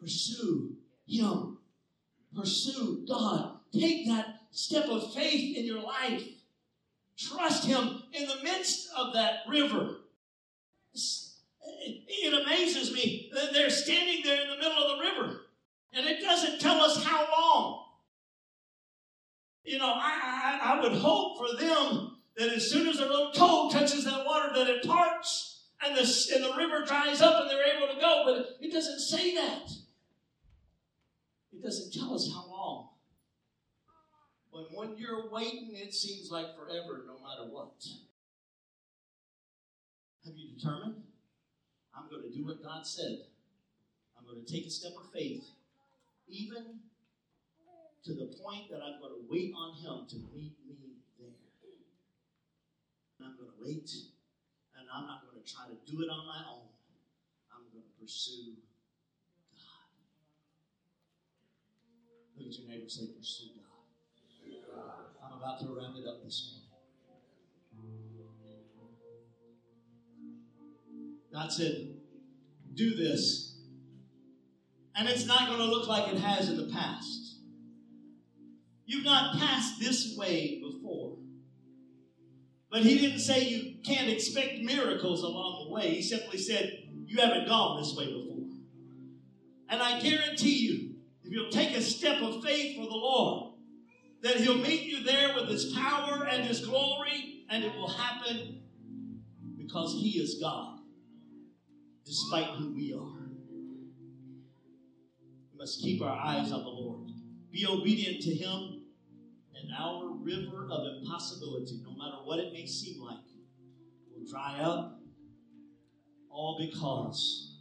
Pursue 0.00 0.76
Him. 1.06 1.58
Pursue 2.34 3.04
God. 3.08 3.58
Take 3.72 4.06
that 4.08 4.40
step 4.50 4.86
of 4.86 5.12
faith 5.14 5.56
in 5.56 5.64
your 5.64 5.82
life. 5.82 6.24
Trust 7.18 7.64
Him 7.66 8.02
in 8.12 8.26
the 8.26 8.42
midst 8.42 8.88
of 8.96 9.12
that 9.14 9.40
river. 9.48 9.96
It 12.08 12.42
amazes 12.42 12.92
me 12.92 13.30
that 13.34 13.52
they're 13.52 13.70
standing 13.70 14.22
there 14.24 14.42
in 14.42 14.48
the 14.48 14.56
middle 14.56 14.82
of 14.82 14.98
the 14.98 15.04
river, 15.04 15.40
and 15.92 16.06
it 16.06 16.20
doesn't 16.20 16.60
tell 16.60 16.80
us 16.80 17.02
how 17.04 17.26
long. 17.38 17.84
You 19.64 19.78
know, 19.78 19.92
I, 19.94 20.60
I, 20.62 20.72
I 20.72 20.80
would 20.80 20.92
hope 20.92 21.38
for 21.38 21.56
them 21.56 22.16
that 22.36 22.48
as 22.48 22.70
soon 22.70 22.86
as 22.86 22.98
their 22.98 23.08
little 23.08 23.32
toe 23.32 23.68
touches 23.70 24.04
that 24.04 24.24
water, 24.24 24.50
that 24.54 24.68
it 24.68 24.86
parts 24.86 25.58
and 25.84 25.96
the, 25.96 26.32
and 26.34 26.44
the 26.44 26.56
river 26.56 26.84
dries 26.84 27.20
up 27.20 27.40
and 27.40 27.50
they're 27.50 27.76
able 27.76 27.92
to 27.92 28.00
go. 28.00 28.22
But 28.24 28.64
it 28.64 28.72
doesn't 28.72 29.00
say 29.00 29.34
that. 29.34 29.70
It 31.58 31.64
doesn't 31.64 31.92
tell 31.92 32.14
us 32.14 32.30
how 32.32 32.46
long. 32.48 32.90
But 34.52 34.68
when 34.72 34.96
you're 34.96 35.28
waiting, 35.28 35.74
it 35.74 35.92
seems 35.92 36.30
like 36.30 36.54
forever, 36.54 37.02
no 37.04 37.18
matter 37.18 37.50
what. 37.50 37.74
Have 40.24 40.34
you 40.36 40.54
determined? 40.54 41.02
I'm 41.96 42.08
going 42.08 42.22
to 42.22 42.30
do 42.30 42.46
what 42.46 42.62
God 42.62 42.86
said. 42.86 43.26
I'm 44.16 44.24
going 44.24 44.44
to 44.44 44.52
take 44.52 44.66
a 44.66 44.70
step 44.70 44.92
of 45.02 45.10
faith, 45.12 45.42
even 46.28 46.78
to 48.04 48.14
the 48.14 48.26
point 48.38 48.70
that 48.70 48.78
I'm 48.78 49.00
going 49.00 49.18
to 49.18 49.26
wait 49.28 49.52
on 49.56 49.74
Him 49.74 50.06
to 50.10 50.16
meet 50.32 50.54
me 50.64 51.02
there. 51.18 51.34
And 53.18 53.26
I'm 53.26 53.36
going 53.36 53.50
to 53.50 53.58
wait, 53.58 53.90
and 54.78 54.86
I'm 54.94 55.06
not 55.08 55.26
going 55.26 55.42
to 55.42 55.52
try 55.52 55.66
to 55.66 55.74
do 55.90 56.02
it 56.02 56.08
on 56.08 56.24
my 56.24 56.38
own. 56.54 56.70
I'm 57.50 57.66
going 57.72 57.82
to 57.82 58.00
pursue 58.00 58.54
Look 62.38 62.46
at 62.46 62.58
your 62.58 62.68
neighbor 62.68 62.88
say, 62.88 63.06
Pursue 63.18 63.46
God. 63.56 64.84
I'm 65.24 65.38
about 65.38 65.58
to 65.60 65.66
wrap 65.66 65.96
it 65.96 66.06
up 66.06 66.22
this 66.24 66.52
morning. 66.52 66.68
God 71.32 71.52
said, 71.52 71.94
Do 72.74 72.94
this. 72.94 73.56
And 74.94 75.08
it's 75.08 75.26
not 75.26 75.48
going 75.48 75.58
to 75.58 75.64
look 75.64 75.88
like 75.88 76.12
it 76.12 76.20
has 76.20 76.48
in 76.48 76.56
the 76.56 76.72
past. 76.72 77.38
You've 78.86 79.04
not 79.04 79.36
passed 79.38 79.80
this 79.80 80.14
way 80.16 80.60
before. 80.62 81.16
But 82.70 82.82
he 82.82 82.98
didn't 82.98 83.20
say 83.20 83.48
you 83.48 83.76
can't 83.84 84.08
expect 84.08 84.60
miracles 84.60 85.22
along 85.22 85.64
the 85.64 85.74
way. 85.74 85.94
He 85.94 86.02
simply 86.02 86.38
said, 86.38 86.84
You 87.04 87.20
haven't 87.20 87.48
gone 87.48 87.80
this 87.80 87.94
way 87.96 88.06
before. 88.06 88.46
And 89.68 89.82
I 89.82 90.00
guarantee 90.00 90.58
you, 90.58 90.87
if 91.28 91.34
you'll 91.34 91.50
take 91.50 91.76
a 91.76 91.82
step 91.82 92.22
of 92.22 92.42
faith 92.42 92.76
for 92.76 92.86
the 92.86 92.96
Lord, 92.96 93.52
that 94.22 94.36
He'll 94.36 94.56
meet 94.56 94.84
you 94.84 95.04
there 95.04 95.34
with 95.34 95.50
His 95.50 95.74
power 95.74 96.26
and 96.26 96.42
His 96.46 96.64
glory, 96.64 97.44
and 97.50 97.62
it 97.62 97.74
will 97.74 97.90
happen 97.90 98.62
because 99.58 99.92
He 99.92 100.18
is 100.20 100.38
God, 100.40 100.78
despite 102.06 102.46
who 102.56 102.74
we 102.74 102.94
are. 102.94 103.28
We 105.52 105.58
must 105.58 105.82
keep 105.82 106.00
our 106.00 106.18
eyes 106.18 106.50
on 106.50 106.62
the 106.62 106.70
Lord, 106.70 107.10
be 107.52 107.66
obedient 107.66 108.22
to 108.22 108.34
Him, 108.34 108.84
and 109.54 109.70
our 109.78 110.08
river 110.22 110.66
of 110.70 110.80
impossibility, 110.96 111.82
no 111.84 111.90
matter 111.90 112.24
what 112.24 112.38
it 112.38 112.54
may 112.54 112.64
seem 112.64 113.02
like, 113.02 113.18
will 114.10 114.26
dry 114.30 114.60
up, 114.60 114.98
all 116.30 116.56
because 116.58 117.58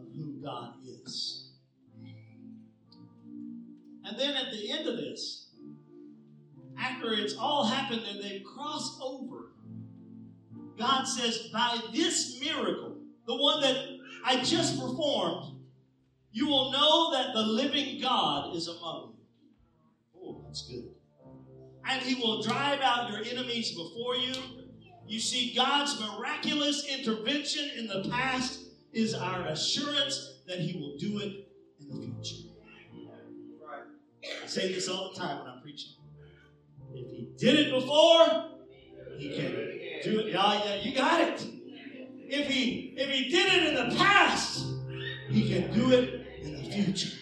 of 0.00 0.06
who 0.16 0.42
God 0.42 0.74
is. 0.84 1.45
And 4.06 4.16
then 4.18 4.36
at 4.36 4.52
the 4.52 4.70
end 4.70 4.86
of 4.86 4.96
this, 4.96 5.50
after 6.78 7.12
it's 7.12 7.36
all 7.36 7.66
happened 7.66 8.02
and 8.08 8.22
they've 8.22 8.44
crossed 8.44 9.00
over, 9.02 9.52
God 10.78 11.04
says, 11.04 11.48
By 11.52 11.80
this 11.92 12.40
miracle, 12.40 12.98
the 13.26 13.34
one 13.34 13.60
that 13.62 13.76
I 14.24 14.42
just 14.42 14.78
performed, 14.78 15.56
you 16.30 16.46
will 16.46 16.70
know 16.70 17.12
that 17.12 17.34
the 17.34 17.42
living 17.42 18.00
God 18.00 18.54
is 18.54 18.68
among 18.68 19.14
you. 19.16 20.20
Oh, 20.22 20.44
that's 20.46 20.68
good. 20.68 20.84
And 21.84 22.02
he 22.02 22.14
will 22.14 22.42
drive 22.42 22.80
out 22.82 23.10
your 23.10 23.24
enemies 23.24 23.70
before 23.70 24.16
you. 24.16 24.34
You 25.06 25.18
see, 25.18 25.54
God's 25.54 26.00
miraculous 26.00 26.86
intervention 26.86 27.70
in 27.76 27.86
the 27.86 28.08
past 28.10 28.60
is 28.92 29.14
our 29.14 29.46
assurance 29.46 30.42
that 30.46 30.58
he 30.58 30.78
will 30.78 30.96
do 30.98 31.18
it 31.20 31.48
in 31.80 31.88
the 31.88 32.06
future. 32.06 32.45
I 34.42 34.46
say 34.46 34.72
this 34.72 34.88
all 34.88 35.12
the 35.12 35.18
time 35.20 35.38
when 35.38 35.48
I'm 35.48 35.60
preaching. 35.60 35.92
If 36.94 37.10
he 37.10 37.28
did 37.36 37.54
it 37.58 37.72
before, 37.72 38.50
he 39.18 39.34
can 39.34 39.52
do 40.04 40.20
it. 40.20 40.32
Yeah, 40.32 40.64
yeah, 40.64 40.74
you 40.82 40.94
got 40.94 41.20
it. 41.20 41.46
If 42.28 42.48
he 42.48 42.94
if 42.96 43.10
he 43.10 43.28
did 43.30 43.52
it 43.52 43.68
in 43.68 43.88
the 43.88 43.96
past, 43.96 44.66
he 45.28 45.48
can 45.48 45.72
do 45.72 45.92
it 45.92 46.26
in 46.42 46.56
the 46.56 46.70
future. 46.70 47.16